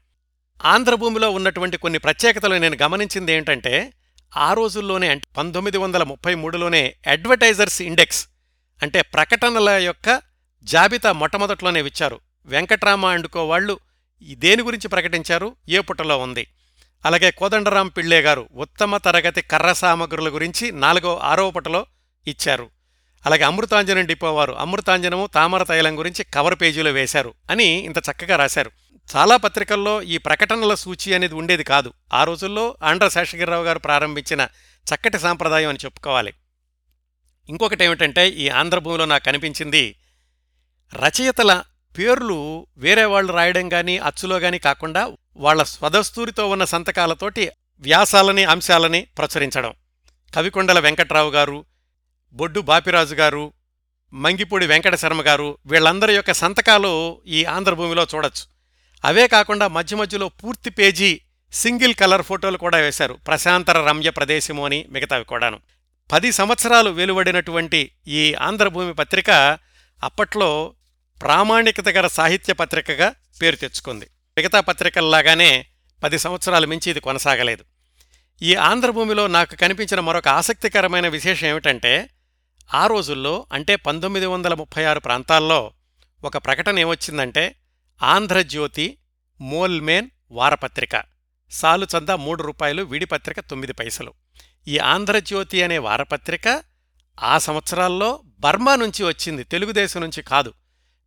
[0.65, 3.93] ఆంధ్రభూమిలో ఉన్నటువంటి కొన్ని ప్రత్యేకతలు నేను గమనించింది ఏంటంటే
[4.37, 8.29] ఆ రోజుల్లోనే అంటే పంతొమ్మిది వందల ముప్పై మూడులోనే అడ్వర్టైజర్స్ ఇండెక్స్
[8.83, 10.23] అంటే ప్రకటనల యొక్క
[10.63, 13.79] జాబితా మొట్టమొదట్లోనే ఇచ్చారు వెంకట్రామ అండుకో వాళ్ళు
[14.23, 15.57] దేని గురించి ప్రకటించారు?
[15.69, 16.47] ఏ పుటలో ఉంది?
[17.07, 21.87] అలాగే కోదండరాం పిళ్ళే గారు ఉత్తమ తరగతి కర్ర సామగ్రుల గురించి నాలుగో ఆరోపటలో
[22.27, 22.71] ఇచ్చారు.
[23.27, 28.71] అలాగే అమృతాంజనం డిపో వారు అమృతాంజనము తామర తైలం గురించి కవర్ పేజీలో వేశారు అని ఇంత చక్కగా రాశారు.
[29.17, 31.93] చాలా పత్రికల్లో ఈ ప్రకటనల సూచి అనేది ఉండేది కాదు.
[32.15, 34.49] ఆ రోజుల్లో ఆంధ్ర శేషగిరిరావు గారు ప్రారంభించిన
[34.95, 36.33] చక్కటి సాంప్రదాయం అని చెప్పుకోవాలి.
[37.49, 39.97] ఇంకొకటి ఏమిటంటే ఈ ఆంధ్రభూమిలో నాకు కనిపించింది
[40.95, 41.63] రచయితల
[41.99, 47.51] పేర్లు వేరే వాళ్ళు రాయడం కానీ అచ్చులో కానీ కాకుండా వాళ్ళ స్వదస్తూరితో ఉన్న సంతకాలతోటి
[47.81, 49.75] వ్యాసాలని అంశాలని ప్రచురించడం.
[50.35, 51.65] కవికొండల వెంకట్రావు గారు
[52.33, 53.53] బొడ్డు బాపిరాజు గారు
[54.13, 58.45] మంగిపూడి వెంకటశర్మ గారు వీళ్ళందరి యొక్క సంతకాలు ఈ ఆంధ్రభూమిలో చూడొచ్చు.
[59.05, 61.21] అవే కాకుండా మధ్య మధ్యలో పూర్తి పేజీ
[61.53, 63.15] సింగిల్ కలర్ ఫోటోలు కూడా వేశారు.
[63.15, 65.61] ప్రశాంతర రమ్య ప్రదేశము అని మిగతావి కూడాను.
[66.13, 69.31] పది సంవత్సరాలు వెలువడినటువంటి ఈ ఆంధ్రభూమి పత్రిక
[70.05, 70.75] అప్పట్లో
[71.23, 74.07] ప్రామాణికత గల సాహిత్య పత్రికగా పేరు తెచ్చుకుంది.
[74.41, 75.67] మిగతా పత్రికల్లాగానే
[76.03, 77.65] పది సంవత్సరాల మించి ఇది కొనసాగలేదు.
[78.43, 82.11] ఈ ఆంధ్రభూమిలో నాకు కనిపించిన మరొక ఆసక్తికరమైన విశేషం ఏమిటంటే
[82.75, 85.73] ఆ రోజుల్లో అంటే పంతొమ్మిది వందల ముప్పై ఆరు ప్రాంతాల్లో
[86.25, 87.55] ఒక ప్రకటన ఏమొచ్చిందంటే
[88.03, 88.99] ఆంధ్రజ్యోతి
[89.41, 91.03] మోల్మేన్ వారపత్రిక.
[91.51, 94.13] సాలు చందా మూడు రూపాయలు విడిపత్రిక తొమ్మిది పైసలు.
[94.69, 96.63] ఈ ఆంధ్రజ్యోతి అనే వారపత్రిక
[97.23, 100.53] ఆ సంవత్సరాల్లో బర్మా నుంచి వచ్చింది తెలుగుదేశం నుంచి కాదు.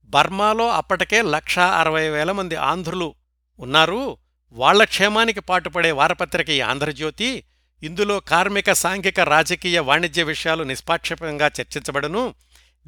[0.05, 3.15] బర్మాలో అప్పటికే లక్షా అరవై వేల మంది ఆంధ్రులు
[3.60, 4.18] ఉన్నారు.
[4.51, 7.43] వాళ్ళ క్షేమానికి పాటుపడే వారపత్రిక ఈ ఆంధ్రజ్యోతి
[7.84, 12.36] ఇందులో కార్మిక సాంఘిక రాజకీయ వాణిజ్య విషయాలు నిష్పాక్షికంగా చర్చించబడను.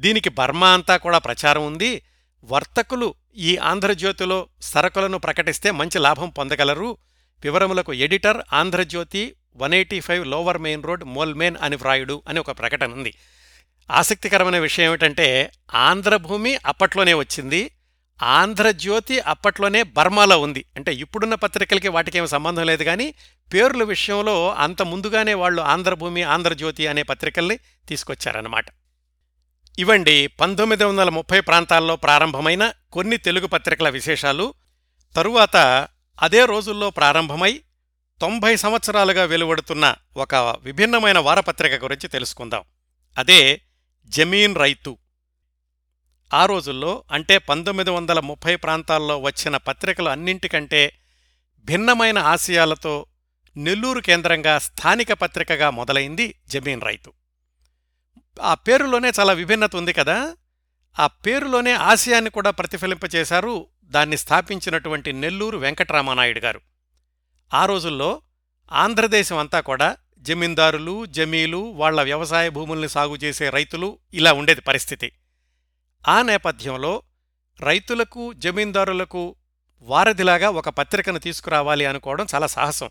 [0.00, 2.02] దీనికి బర్మా అంతా కూడా ప్రచారం ఉంది.
[2.44, 6.96] వర్తకులు ఈ ఆంధ్రజ్యోతిలో సరకులను ప్రకటిస్తే మంచి లాభం పొందగలరు.
[7.44, 12.92] వివరములకు editor Andhra Jyothi one eighty five lower main road మోల్మేన్ అని వ్రాయుడు అని ఒక ప్రకటన
[12.92, 13.14] ఉంది.
[13.90, 17.70] ఆసక్తికరమైన విషయం ఏమిటంటే ఆంధ్రభూమి అప్పట్లోనే వచ్చింది.
[18.22, 20.64] ఆంధ్రజ్యోతి అప్పట్లోనే బర్మాలో ఉంది.
[20.76, 23.14] అంటే ఇప్పుడున్న పత్రికలకి వాటికేమి సంబంధం లేదు కానీ
[23.54, 27.58] పేర్ల విషయంలో అంత ముందుగానే వాళ్ళు ఆంధ్రభూమి ఆంధ్రజ్యోతి అనే పత్రికల్ని
[27.88, 28.64] తీసుకొచ్చారన్నమాట.
[29.78, 34.54] ఇవండి పంతొమ్మిది వందల ముప్పై ప్రాంతాల్లో ప్రారంభమైన కొన్ని తెలుగు పత్రికల విశేషాలు.
[35.16, 35.88] తరువాత
[36.22, 37.60] అదే రోజుల్లో ప్రారంభమై
[38.20, 42.62] తొంభై సంవత్సరాలుగా వెలువడుతున్న ఒక విభిన్నమైన వారపత్రిక గురించి తెలుసుకుందాం.
[43.18, 43.60] అదే
[44.06, 44.98] జమీన్ రైతు.
[46.34, 50.92] ఆ రోజుల్లో అంటే పంతొమ్మిది వందల ముప్పై ప్రాంతాల్లో వచ్చిన పత్రికలు అన్నింటికంటే
[51.64, 53.06] భిన్నమైన ఆశయాలతో
[53.56, 57.12] నెల్లూరు కేంద్రంగా స్థానిక పత్రికగా మొదలైంది జమీన్ రైతు.
[58.42, 60.36] ఆ పేరులోనే చాలా విభిన్నత ఉంది కదా?
[60.98, 66.60] ఆ పేరులోనే ఆశయాన్ని కూడా ప్రతిఫలింపచేశారు దాన్ని స్థాపించినటువంటి నెల్లూరు వెంకటరామానాయుడు గారు.
[67.54, 68.22] ఆ రోజుల్లో
[68.72, 75.12] ఆంధ్రదేశం అంతా కూడా జమీందారులు జమీలు వాళ్ళ వ్యవసాయ భూముల్ని సాగు చేసే రైతులు ఇలా ఉండేది పరిస్థితి.
[76.08, 77.02] ఆ నేపథ్యంలో
[77.60, 79.36] రైతులకు జమీందారులకు
[79.82, 82.90] వారధిలాగా ఒక పత్రికను తీసుకురావాలి అనుకోవడం చాలా సాహసం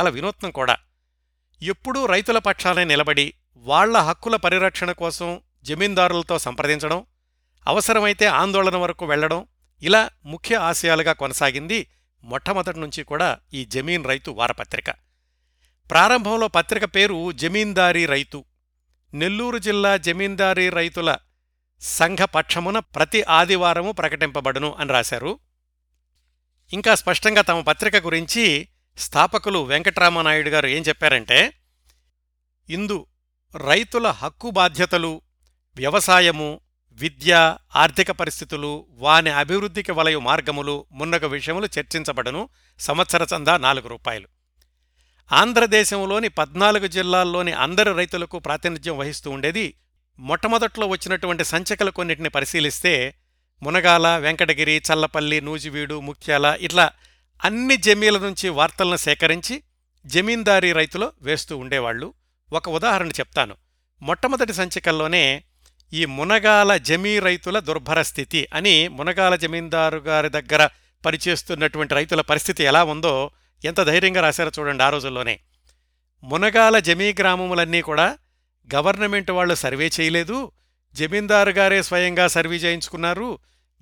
[0.00, 0.76] చాలా వినూత్నం కూడా.
[1.62, 7.06] ఎప్పుడూ రైతుల పక్షానే నిలబడి వాళ్ళ హక్కుల పరిరక్షణ కోసం జమీందారులతో సంప్రదించడం
[7.68, 9.46] అవసరమైతే ఆందోళన వరకు వెళ్ళడం
[9.82, 11.90] ఇలా ముఖ్య ఆశయాలుగా కొనసాగింది
[12.24, 14.90] మొట్టమొదటి నుంచి కూడా ఈ జమీన్ రైతు వారపత్రిక.
[15.90, 18.44] ప్రారంభంలో పత్రిక పేరు జమీందారీ రైతు.
[19.14, 21.16] నెల్లూరు జిల్లా జమీందారీ రైతుల
[21.84, 25.38] సంఘపక్షమున ప్రతి ఆదివారము ప్రకటింపబడును అని రాశారు.
[26.72, 28.68] ఇంకా స్పష్టంగా తమ పత్రిక గురించి
[28.98, 31.52] స్థాపకులు వెంకట్రామనాయుడు గారు ఏం చెప్పారంటే
[32.70, 33.06] ఇందు
[33.66, 35.22] రైతుల హక్కు బాధ్యతలు
[35.76, 36.60] వ్యవసాయము
[36.92, 44.28] విద్య ఆర్థిక పరిస్థితులు వాని అభివృద్ధికి వలయ మార్గములు మున్నగ విషయములు చర్చించబడును సంవత్సర చందా నాలుగు రూపాయలు.
[45.32, 49.74] ఆంధ్రదేశంలోని పద్నాలుగు జిల్లాల్లోని అందరు రైతులకు ప్రాతినిధ్యం వహిస్తూ ఉండేది
[50.18, 53.14] మొట్టమొదట్లో వచ్చినటువంటి సంచికలు కొన్నిటిని పరిశీలిస్తే
[53.62, 56.90] మునగాల వెంకటగిరి చల్లపల్లి నూజివీడు ముఖ్యాల ఇట్లా
[57.44, 59.62] అన్ని జమీల నుంచి వార్తలను సేకరించి
[60.06, 62.14] జమీందారీ రైతులో వేస్తూ ఉండేవాళ్ళు
[62.52, 63.56] ఒక ఉదాహరణ చెప్తాను.
[64.02, 65.42] మొట్టమొదటి సంచికల్లోనే
[65.92, 70.68] ఈ మునగాల జమీ రైతుల దుర్భర స్థితి అని మునగాల జమీందారు గారి దగ్గర
[71.04, 73.30] పనిచేస్తున్నటువంటి రైతుల పరిస్థితి ఎలా ఉందో
[73.64, 75.40] ఎంత ధైర్యంగా రాశారో చూడండి ఆ రోజుల్లోనే.
[76.24, 78.18] మునగాల జమీ గ్రామములన్నీ కూడా
[78.74, 80.50] గవర్నమెంట్ వాళ్ళు సర్వే చేయలేదు.
[80.94, 83.38] జమీందారు గారే స్వయంగా సర్వే చేయించుకున్నారు.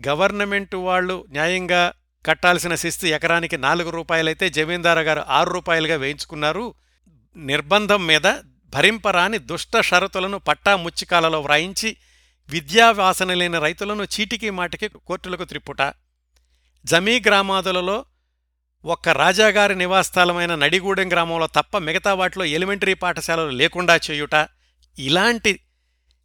[0.08, 1.92] గవర్నమెంట్ వాళ్ళు న్యాయంగా
[2.26, 6.74] కట్టాల్సిన శిస్తు ఎకరానికి నాలుగు రూపాయలైతే జమీందారు గారు ఆరు రూపాయలుగా వేయించుకున్నారు.
[7.36, 8.34] నిర్బంధం మీద
[8.68, 11.96] భరింపరాని దుష్ట షరతులను పట్టా ముచ్చికాలలో వ్రాయించి
[12.48, 15.92] విద్యావాసన లేని రైతులను చీటికి మాటికి కోర్టులకు త్రిప్పుట.
[16.84, 18.04] జమీ గ్రామాదులలో
[18.84, 24.34] ఒక్క రాజాగారి నివాసస్థలమైన నడిగూడెం గ్రామంలో తప్ప మిగతా వాటిలో ఎలిమెంటరీ పాఠశాలలు లేకుండా చేయుట.
[24.98, 25.60] ఇలాంటి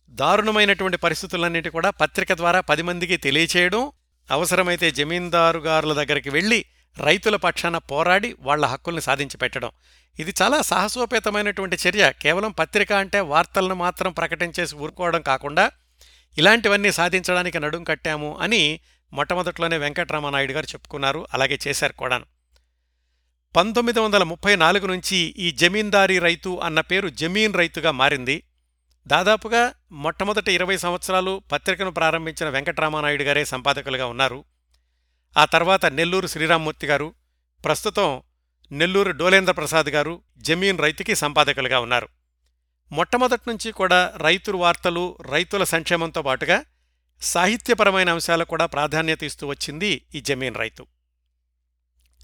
[0.10, 3.92] దారుణమైనటువంటి పరిస్థితులన్నిటి కూడా పత్రిక ద్వారా పది మందికి తెలియచేయడం
[4.32, 6.66] అవసరమైతే జమీందారు గారుల దగ్గరికి వెళ్ళి
[7.04, 9.72] రైతుల పక్షాన పోరాడి వాళ్ళ హక్కుల్ని సాధించి పెట్టడం.
[10.20, 12.14] ఇది చాలా సాహసోపేతమైనటువంటి చర్య.
[12.22, 15.72] కేవలం పత్రిక అంటే వార్తలను మాత్రం ప్రకటించేసి ఊరుకోవడం కాకుండా
[16.38, 18.80] ఇలాంటివన్నీ సాధించడానికి నడుం కట్టాము అని
[19.14, 21.28] మొట్టమొదట్లోనే వెంకటరామనాయుడు గారు చెప్పుకున్నారు.
[21.34, 22.26] అలాగే చేశారు కూడాను.
[23.56, 28.44] పంతొమ్మిది వందల ముప్పై నాలుగు నుంచి ఈ జమీందారీ రైతు అన్న పేరు జమీన్ రైతుగా మారింది.
[29.08, 34.46] దాదాపుగా మొట్టమొదటి ఇరవై సంవత్సరాలు పత్రికను ప్రారంభించిన వెంకటరామానాయుడు గారే సంపాదకులుగా ఉన్నారు.
[35.38, 37.14] ఆ తర్వాత నెల్లూరు శ్రీరామ్మూర్తి గారు
[37.66, 38.22] ప్రస్తుతం
[38.72, 42.10] నెల్లూరు డోలేంద్ర ప్రసాద్ గారు జమీన్ రైతుకి సంపాదకులుగా ఉన్నారు.
[42.92, 46.66] మొట్టమొదటి నుంచి కూడా రైతుల వార్తలు రైతుల సంక్షేమంతో పాటుగా
[47.22, 50.86] సాహిత్యపరమైన అంశాలకు కూడా ప్రాధాన్యత ఇస్తూ వచ్చింది ఈ జమీన్ రైతు.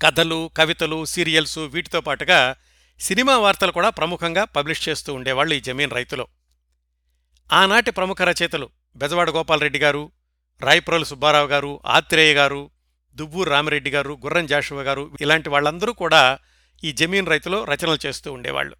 [0.01, 2.55] కథలు కవితలు సీరియల్సు వీటితో పాటుగా
[2.99, 6.27] సినిమా వార్తలు కూడా ప్రముఖంగా పబ్లిష్ చేస్తూ ఉండేవాళ్ళు ఈ జమీన్ రైతులో.
[7.51, 10.11] ఆనాటి ప్రముఖ రచయితలు బెజవాడ గోపాలరెడ్డి గారు
[10.61, 12.69] రాయప్రోలు సుబ్బారావు గారు ఆత్రేయ గారు
[13.15, 16.39] దుబ్బూరు రామిరెడ్డి గారు గుర్రం జాషువ గారు ఇలాంటి వాళ్ళందరూ కూడా
[16.83, 18.75] ఈ జమీన్ రైతులో రచనలు చేస్తూ ఉండేవాళ్ళు.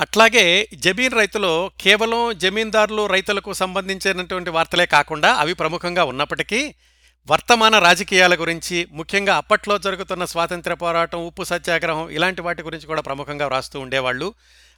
[0.00, 6.74] అట్లాగే జమీన్ రైతులో కేవలం జమీందారులు రైతులకు సంబంధించినటువంటి వార్తలే కాకుండా అవి ప్రముఖంగా ఉన్నప్పటికీ
[7.30, 13.46] వర్తమాన రాజకీయాల గురించి ముఖ్యంగా అప్పట్లో జరుగుతున్న స్వాతంత్ర పోరాటం ఉప్పు సత్యాగ్రహం ఇలాంటి వాటి గురించి కూడా ప్రముఖంగా
[13.46, 14.34] వ్రాస్తూ ఉండేవాళ్ళు.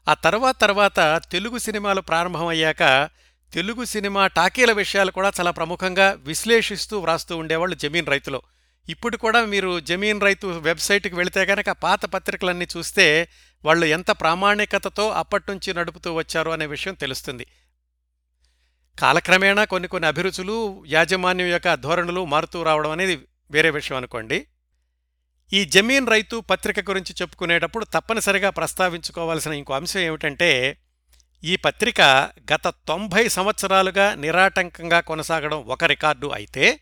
[0.08, 3.10] ఆ తర్వాత తర్వాత తెలుగు సినిమాలు ప్రారంభమయ్యాక
[3.52, 8.42] తెలుగు సినిమా టాకీల విషయాలు కూడా చాలా ప్రముఖంగా విశ్లేషిస్తూ వ్రాస్తూ ఉండేవాళ్ళు జమీన్ రైతులో.
[8.88, 13.28] ఇప్పుడు కూడా మీరు జమీన్ రైతు వెబ్సైట్కి వెళితే కనుక పాత పత్రికలన్నీ చూస్తే
[13.64, 17.46] వాళ్ళు ఎంత ప్రామాణికతతో అప్పట్నుంచి నడుపుతూ వచ్చారు అనే విషయం తెలుస్తుంది.
[18.98, 24.46] కాలక్రమేణా కొన్ని కొన్ని అభిరుచులు యాజమాన్యం యొక్క ధోరణులు మారుతూ రావడం అనేది వేరే విషయం అనుకోండి.
[25.52, 30.78] ఈ జమీన్ రైతు పత్రిక గురించి చెప్పుకునేటప్పుడు తప్పనిసరిగా ప్రస్తావించుకోవాల్సిన ఇంకో అంశం ఏమిటంటే
[31.44, 32.00] ఈ పత్రిక
[32.52, 36.80] గత తొంభై సంవత్సరాలుగా నిరాటంకంగా కొనసాగడం ఒక రికార్డు అయితే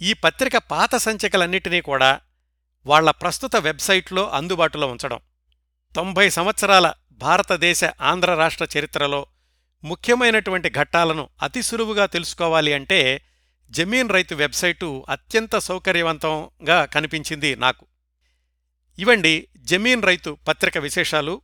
[0.00, 2.20] ఈ పత్రిక పాత సంచికలన్నిటినీ కూడా
[2.86, 5.20] వాళ్ళ ప్రస్తుత వెబ్సైట్లో అందుబాటులో ఉంచడం.
[5.96, 9.26] తొంభై సంవత్సరాల భారతదేశ ఆంధ్ర రాష్ట్ర చరిత్రలో
[9.84, 13.22] ముఖ్యమైనటువంటి ఘట్టాలను అతి సులువుగా తెలుసుకోవాలి అంటే
[13.72, 17.86] జమీన్ రైతు వెబ్సైటు అత్యంత సౌకర్యవంతంగా కనిపించింది నాకు.
[18.98, 21.40] ఇవండి జమీన్ రైతు పత్రిక విశేషాలు.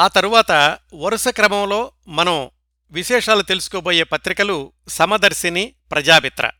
[0.00, 2.50] ఆ తరువాత వరుస క్రమంలో మనం
[2.90, 6.50] విశేషాలు తెలుసుకోబోయే పత్రికలు సమదర్శిని ప్రజామిత్ర.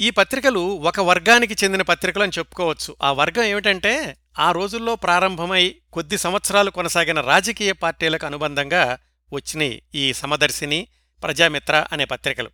[0.00, 2.96] ఈ పత్రికలు ఒక వర్గానికి చెందిన పత్రికలు అని చెప్పుకోవచ్చు.
[3.02, 8.98] ఆ వర్గం ఏమిటంటే ఆ రోజుల్లో ప్రారంభమై కొద్ది సంవత్సరాలు కొనసాగిన రాజకీయ పార్టీలకు అనుబంధంగా
[9.32, 10.86] వచ్చినాయి ఈ సమదర్శిని
[11.22, 12.50] ప్రజామిత్ర అనే పత్రికలు.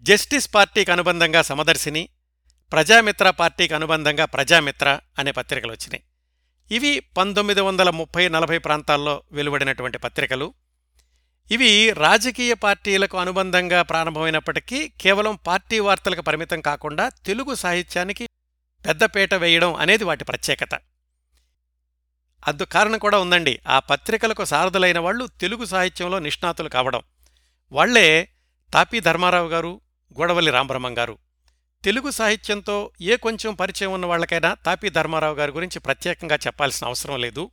[0.00, 2.08] జస్టిస్ పార్టీకి అనుబంధంగా సమదర్శిని
[2.72, 6.02] ప్రజామిత్ర పార్టీకి అనుబంధంగా ప్రజామిత్ర అనే పత్రికలు వచ్చినాయి.
[6.70, 10.54] ఇవి పంతొమ్మిది వందల ముప్పై నలభై ప్రాంతాల్లో వెలువడినటువంటి పత్రికలు.
[11.50, 18.28] ఇవి రాజకీయ పార్టీలకు అనుబంధంగా ప్రారంభమైనప్పటికీ కేవలం పార్టీ వార్తలకు పరిమితం కాకుండా తెలుగు సాహిత్యానికి
[18.86, 20.74] పెద్దపీట వేయడం అనేది వాటి ప్రత్యేకత.
[22.48, 23.60] అద్దు కారణం కూడా ఉందండి.
[23.68, 27.02] ఆ పత్రికలకు సారథులైన వాళ్ళు తెలుగు సాహిత్యంలో నిష్ణాతులు కావడం.
[27.72, 28.28] వాళ్ళే
[28.74, 29.80] తాపీ ధర్మారావు గారు
[30.18, 31.18] గోడవల్లి రామబ్రహ్మం గారు.
[31.84, 37.50] తెలుగు సాహిత్యంతో ఏ కొంచెం పరిచయం ఉన్న వాళ్ళకైనా తాపీ ధర్మారావు గారి గురించి ప్రత్యేకంగా చెప్పాల్సిన అవసరం లేదు.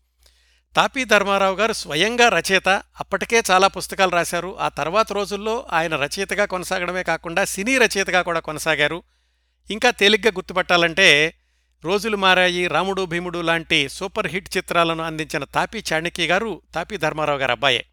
[0.76, 4.60] తాపీ ధర్మారావు గారు స్వయంగా రచయిత అప్పటికే చాలా పుస్తకాలు రాశారు.
[4.60, 9.04] ఆ తర్వాత రోజుల్లో ఆయన రచయితగా కొనసాగడమే కాకుండా సినీ రచయితగా కూడా కొనసాగారు.
[9.72, 11.34] ఇంకా తేలిగ్గా గుర్తుపట్టాలంటే
[11.86, 17.52] రోజులు మారాయి రాముడు భీముడు లాంటి సూపర్ హిట్ చిత్రాలను అందించిన తాపీ చాణక్య గారు తాపీ ధర్మారావు గారు
[17.52, 17.86] అబ్బాయే.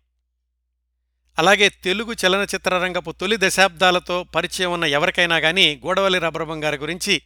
[1.39, 7.23] అలాగే తెలుగు చలనచిత్ర రంగపు తొలి దశాబ్దాలతో పరిచయం ఉన్న ఎవరికైనా కానీ గోడవల్లి రబ్రహ్మం గారి గురించి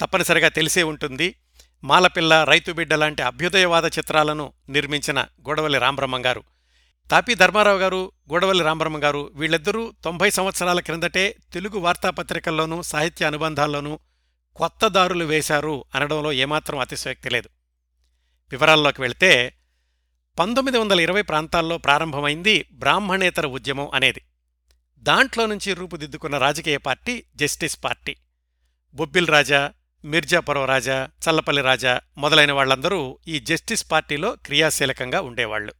[0.00, 1.34] తప్పనిసరిగా తెలిసే ఉంటుంది.
[1.84, 6.42] మాలపిల్ల రైతుబిడ్డ లాంటి అభ్యుదయవాద చిత్రాలను నిర్మించిన గోడవల్లి రామబ్రహ్మం గారు.
[7.10, 13.98] తాపీ ధర్మారావు గారు గోడవల్లి రామబ్రహ్మం గారు వీళ్ళిద్దరూ తొంభై సంవత్సరాల క్రిందటే తెలుగు వార్తాపత్రికల్లోనూ సాహిత్య అనుబంధాల్లోనూ
[14.56, 17.48] కొత్త దారులు వేశారు అనడంలో ఏమాత్రం అతిశయోక్తి లేదు.
[18.50, 19.56] వివరాల్లోకి వెళితే
[20.38, 24.22] పంతొమ్మిది వందల ఇరవై ప్రాంతాల్లో ప్రారంభమైంది బ్రాహ్మణేతర ఉద్యమం అనేది.
[24.98, 28.16] దాంట్లో నుంచి రూపుదిద్దుకున్న రాజకీయ party Justice Party.
[28.94, 29.72] Bobbili Raja
[30.04, 35.72] Mirzapuram Raja Challapalli Raja మొదలైన వాళ్ళందరూ ఈ జస్టిస్ పార్టీలో క్రియాశీలకంగా ఉండేవాళ్ళు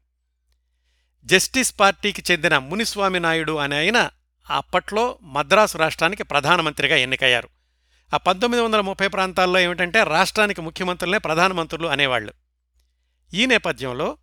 [1.25, 4.11] జస్టిస్ పార్టీకి చెందిన మునిస్వామి నాయుడు అనే ఆయన
[4.51, 7.49] అప్పట్లో మద్రాసు రాష్ట్రానికి ప్రధానమంత్రిగా ఎన్నికయ్యారు.
[8.15, 12.33] ఆ పంతొమ్మిది వందల ముప్పై ప్రాంతాల్లో ఏమిటంటే రాష్ట్రానికి ముఖ్యమంత్రులనే ప్రధానమంత్రులు అనేవాళ్ళు.
[13.35, 14.19] ఈ నేపథ్యంలో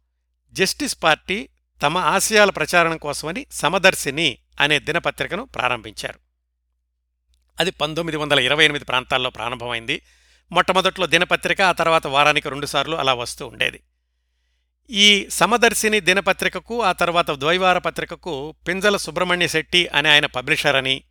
[0.54, 1.50] జస్టిస్ పార్టీ
[1.82, 6.20] తమ ఆశయాల ప్రచారం కోసమని సమదర్శిని అనే దినపత్రికను ప్రారంభించారు.
[7.60, 10.02] అది పంతొమ్మిది వందల ఇరవై ఎనిమిది ప్రాంతాల్లో ప్రారంభమైంది.
[10.52, 13.84] మొట్టమొదట్లో దినపత్రిక ఆ తర్వాత వారానికి రెండుసార్లు అలా వస్తూ ఉండేది.
[14.90, 21.04] ఈ సమదర్శిని దినపత్రికకు ఆ తర్వాత ద్వైవార పత్రికకు పింజల సుబ్రహ్మణ్య శెట్టి అనే ఆయన పబ్లిషర్ అని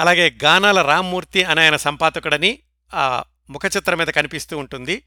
[0.00, 2.58] అలాగే గానాల రామ్మూర్తి అనే ఆయన సంపాదకుడని
[2.94, 5.02] ఆ ముఖచిత్రం మీద కనిపిస్తూ ఉంటుంది.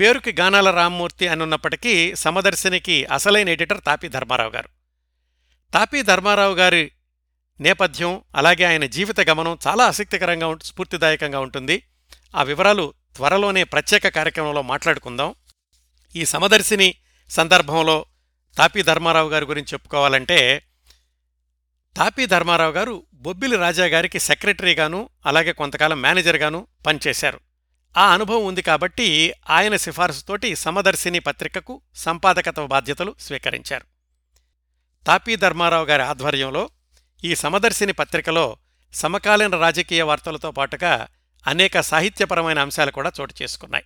[0.00, 4.68] పేరుకి గానాల రామ్మూర్తి అనున్నప్పటికీ సమదర్శినికి అసలైన ఎడిటర్ తాపీ ధర్మారావు గారు.
[5.74, 6.92] తాపీ ధర్మారావు గారి
[7.60, 11.82] నేపథ్యం అలాగే ఆయన జీవిత గమనం చాలా ఆసక్తికరంగా స్ఫూర్తిదాయకంగా ఉంటుంది.
[12.36, 15.34] ఆ వివరాలు త్వరలోనే ప్రత్యేక కార్యక్రమంలో మాట్లాడుకుందాం.
[16.16, 16.94] ఈ సమదర్శిని
[17.30, 18.04] సందర్భంలో
[18.56, 20.62] తాపీ ధర్మారావు గారి గురించి చెప్పుకోవాలంటే
[21.96, 27.40] తాపీ ధర్మారావు గారు బొబ్బిలి రాజా గారికి సెక్రటరీగాను అలాగే కొంతకాలం మేనేజర్గాను పనిచేశారు.
[27.96, 33.86] ఆ అనుభవం ఉంది కాబట్టి ఆయన సిఫారసుతోటి సమదర్శిని పత్రికకు సంపాదకత్వ బాధ్యతలు స్వీకరించారు.
[35.06, 36.70] తాపీ ధర్మారావు గారి ఆధ్వర్యంలో
[37.24, 38.56] ఈ సమదర్శిని పత్రికలో
[38.92, 41.08] సమకాలీన రాజకీయ వార్తలతో పాటుగా
[41.46, 43.84] అనేక సాహిత్యపరమైన అంశాలు కూడా చోటు చేసుకున్నాయి.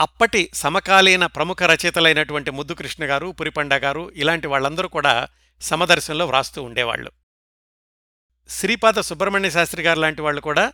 [0.00, 5.28] అప్పటి సమకాలీన ప్రముఖ రచయితలైనటువంటి ముద్దుకృష్ణ గారు పురిపండ గారు ఇలాంటి వాళ్ళందరూ కూడా
[5.60, 7.10] సమదర్శనంలో వ్రాస్తూ ఉండేవాళ్ళు
[8.48, 10.72] శ్రీపాద సుబ్రహ్మణ్య శాస్త్రి గారు లాంటి వాళ్ళు కూడా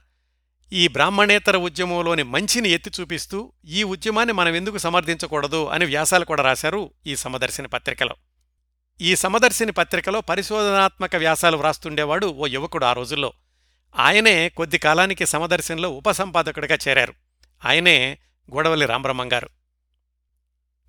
[0.75, 6.91] ఈ బ్రాహ్మణేతర ఉద్యమంలోని మంచిని ఎత్తి చూపిస్తూ ఈ ఉద్యమాన్ని మనం ఎందుకు సమర్థించకూడదు అని వ్యాసాలు కూడా రాశారు
[7.07, 8.16] ఈ సమదర్శిని పత్రికలో.
[9.01, 13.33] ఈ సమదర్శిని పత్రికలో పరిశోధనాత్మక వ్యాసాలు వ్రాస్తుండేవాడు ఓ యువకుడు ఆ రోజుల్లో.
[13.99, 17.14] ఆయనే కొద్ది కాలానికి సమదర్శినిలో ఉపసంపాదకుడిగా చేరారు.
[17.64, 18.18] ఆయనే
[18.55, 19.49] గోడవల్లి రామబ్రహ్మంగారు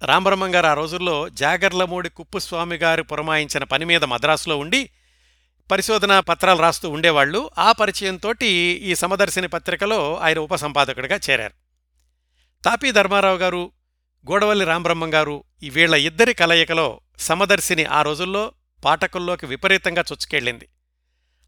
[0.03, 0.51] గారు.
[0.51, 4.89] గారు ఆ రోజుల్లో జాగర్లమూడి కుప్పుస్వామి గారు పురమాయించిన పని మీద మద్రాసులో ఉండి
[5.71, 11.53] పరిశోధన పత్రాలు రాస్తూ ఉండేవాళ్ళు ఆ పరిచయంతో ఈ సమదర్శిని పత్రికలో ఆయన ఉపసంపాదకుడిగా చేరారు.
[12.63, 13.71] తాపీ ధర్మారావు గారు
[14.31, 18.51] గోడవల్లి రామబ్రహ్మం గారు ఈ వీళ్ళ ఇద్దరి కలయికలో సమదర్శిని ఆ రోజుల్లో
[18.85, 20.67] పాఠకుల్లోకి విపరీతంగా చొచ్చుకెళ్ళింది.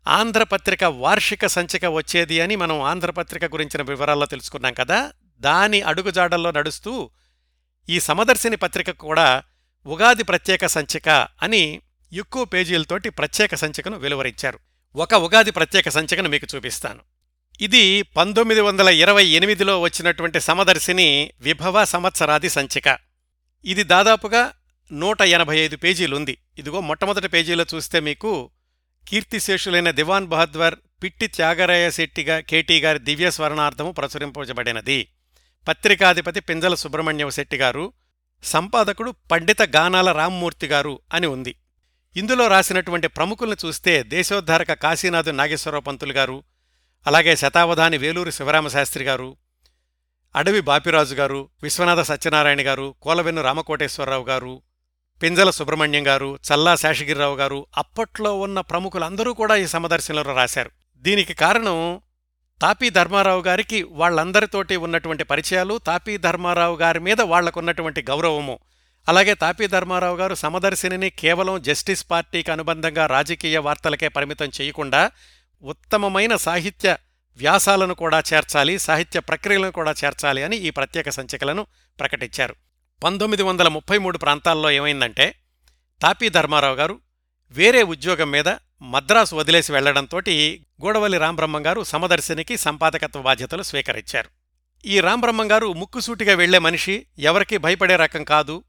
[0.07, 5.11] ఆంధ్రపత్రిక వార్షిక సంచిక వచ్చేది అని మనం ఆంధ్రపత్రిక గురించిన వివరాల్లో తెలుసుకున్నాం కదా.
[5.39, 7.09] దాని అడుగుజాడల్లో నడుస్తూ
[7.89, 9.43] ఈ సమదర్శిని పత్రిక కూడా
[9.85, 11.09] ఉగాది ప్రత్యేక సంచిక
[11.43, 11.81] అని
[12.13, 14.59] ఎక్కువ పేజీలతోటి ప్రత్యేక సంచికను వెలువరించారు.
[14.95, 16.99] ఒక ఉగాది ప్రత్యేక సంచికను మీకు చూపిస్తాను.
[17.61, 22.97] ఇది పంతొమ్మిది వందల ఇరవై ఎనిమిదిలో వచ్చినటువంటి సమదర్శిని విభవ సంవత్సరాది సంచిక.
[23.65, 24.53] ఇది దాదాపుగా
[24.91, 26.37] నూట ఎనభై ఐదు పేజీలుంది.
[26.57, 28.49] ఇదిగో మొట్టమొదటి పేజీలో చూస్తే మీకు
[29.07, 35.07] కీర్తిశేషులైన దివాన్ బహద్వర్ పిట్టి త్యాగరాయ శెట్టిగా కేటీ గారి దివ్య స్వర్ణార్థము ప్రచురింపబడినది.
[35.67, 37.93] పత్రికాధిపతి పింజల సుబ్రహ్మణ్యం శెట్టి గారు
[38.43, 41.55] సంపాదకుడు పండిత గానాల రామ్మూర్తి గారు అని ఉంది.
[42.19, 46.43] ఇందులో రాసినటువంటి ప్రముఖుల్ని చూస్తే దేశోద్ధారక కాశీనాథు నాగేశ్వరరావు పంతులు గారు
[47.07, 49.27] అలాగే శతావధాని వేలూరి శివరామశాస్త్రి గారు
[50.35, 54.53] అడవి బాపిరాజు గారు విశ్వనాథ సత్యనారాయణ గారు కోలవెన్ను రామకోటేశ్వరరావు గారు
[55.21, 60.71] పింజల సుబ్రహ్మణ్యం గారు చల్లా శేషగిరిరావు గారు అప్పట్లో ఉన్న ప్రముఖులందరూ కూడా ఈ సమదర్శనలో రాశారు.
[61.03, 62.01] దీనికి కారణం
[62.61, 68.59] తాపీ ధర్మారావు గారికి వాళ్ళందరితోటి ఉన్నటువంటి పరిచయాలు తాపీ ధర్మారావు గారి మీద వాళ్ళకున్నటువంటి గౌరవము.
[69.07, 75.11] అలాగే తాపీ ధర్మారావు గారు సమదర్శిని కేవలం జస్టిస్ పార్టీకి అనుబంధంగా రాజకీయ వార్తలకే పరిమితం చేయకుండా
[75.63, 76.97] ఉత్తమమైన సాహిత్య
[77.37, 81.67] వ్యాసాలను కూడా చేర్చాలి సాహిత్య ప్రక్రియలను కూడా చేర్చాలి అని ఈ ప్రత్యేక సంచికలను
[81.99, 82.55] ప్రకటించారు.
[83.03, 85.35] పంతొమ్మిది వందల ముప్పై మూడు ప్రాంతాల్లో ఏమైందంటే
[86.01, 86.99] తాపీ ధర్మారావు గారు
[87.51, 88.49] వేరే ఉద్యోగం మీద
[88.81, 90.19] మద్రాసు వదిలేసి వెళ్ళడంతో
[90.81, 94.29] గూడవల్లి రాంబ్రహ్మం గారు సమదర్శినికి సంపాదకత్వ బాధ్యతలు స్వీకరించారు.
[94.85, 98.63] ఈ రాంబ్రహ్మం గారు ముక్కుసూటిగా వెళ్ళే మనిషి ఎవరికీ భయపడే రకం కాదు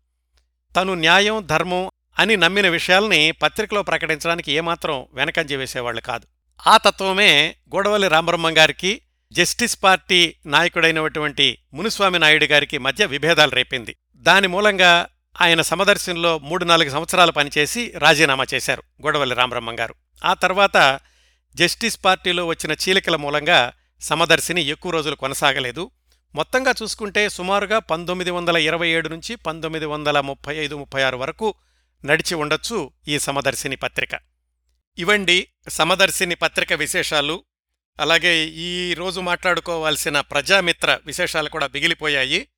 [0.77, 6.27] తను న్యాయం ధర్మం అని నమ్మిన విషయాల్ని పత్రికలో ప్రకటించడానికి ఏమాత్రం వెనకంజ వేసేవాళ్ళు కాదు.
[6.67, 9.03] ఆ తత్వమే గోడవల్లి రామబ్రహ్మం గారికి
[9.33, 13.97] జస్టిస్ పార్టీ నాయకుడైనటువంటి మునుస్వామి నాయుడు గారికి మధ్య విభేదాలు రేపింది.
[14.17, 15.07] దాని మూలంగా
[15.41, 19.95] ఆయన సమదర్శనలో మూడు నాలుగు సంవత్సరాలు పనిచేసి రాజీనామా చేశారు గొడవల్లి రామబ్రహ్మం గారు.
[20.25, 21.01] ఆ తర్వాత
[21.55, 25.91] జస్టిస్ పార్టీలో వచ్చిన చీలికల మూలంగా సమదర్శిని ఎక్కువ రోజులు కొనసాగలేదు.
[26.35, 31.55] మొత్తంగా చూసుకుంటే సుమారుగా పంతొమ్మిది వందల ఇరవై ఏడు నుంచి పంతొమ్మిది వందల ముప్పై ఐదు ముప్పై ఆరు వరకు
[32.05, 34.21] నడిచి ఉండొచ్చు ఈ సమదర్శిని పత్రిక.
[34.99, 37.45] ఇవండి సమదర్శిని పత్రిక విశేషాలు.
[38.01, 42.49] అలాగే ఈ రోజు మాట్లాడుకోవాల్సిన ప్రజామిత్ర విశేషాలు కూడా బిగిలిపోయాయి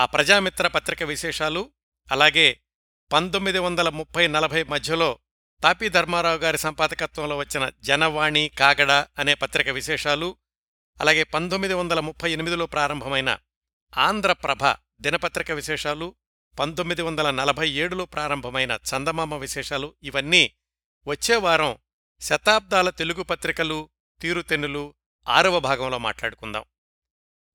[0.00, 1.70] ఆ ప్రజామిత్ర పత్రిక విశేషాలు
[2.12, 2.60] అలాగే
[3.12, 5.18] పంతొమ్మిది వందల ముప్పై నలభై మధ్యలో
[5.62, 10.36] తాపీ ధర్మారావు గారి సంపాదకత్వంలో వచ్చిన జనవాణి కాగడ అనే పత్రిక విశేషాలు
[11.00, 13.38] అలాగే పంతొమ్మిది వందల ముప్పై ఎనిమిదిలో ప్రారంభమైన
[13.98, 14.64] ఆంధ్రప్రభ
[15.00, 16.14] దినపత్రిక విశేషాలు
[16.58, 20.54] పంతొమ్మిది వందల నలభై ఏడులో ప్రారంభమైన చందమామ విశేషాలు ఇవన్నీ
[21.06, 21.78] వచ్చే వారం
[22.20, 23.90] శతాబ్దాల తెలుగు పత్రికలు
[24.20, 24.94] తీరుతెన్నులు
[25.28, 26.64] ఆరవ భాగంలో మాట్లాడుకుందాం.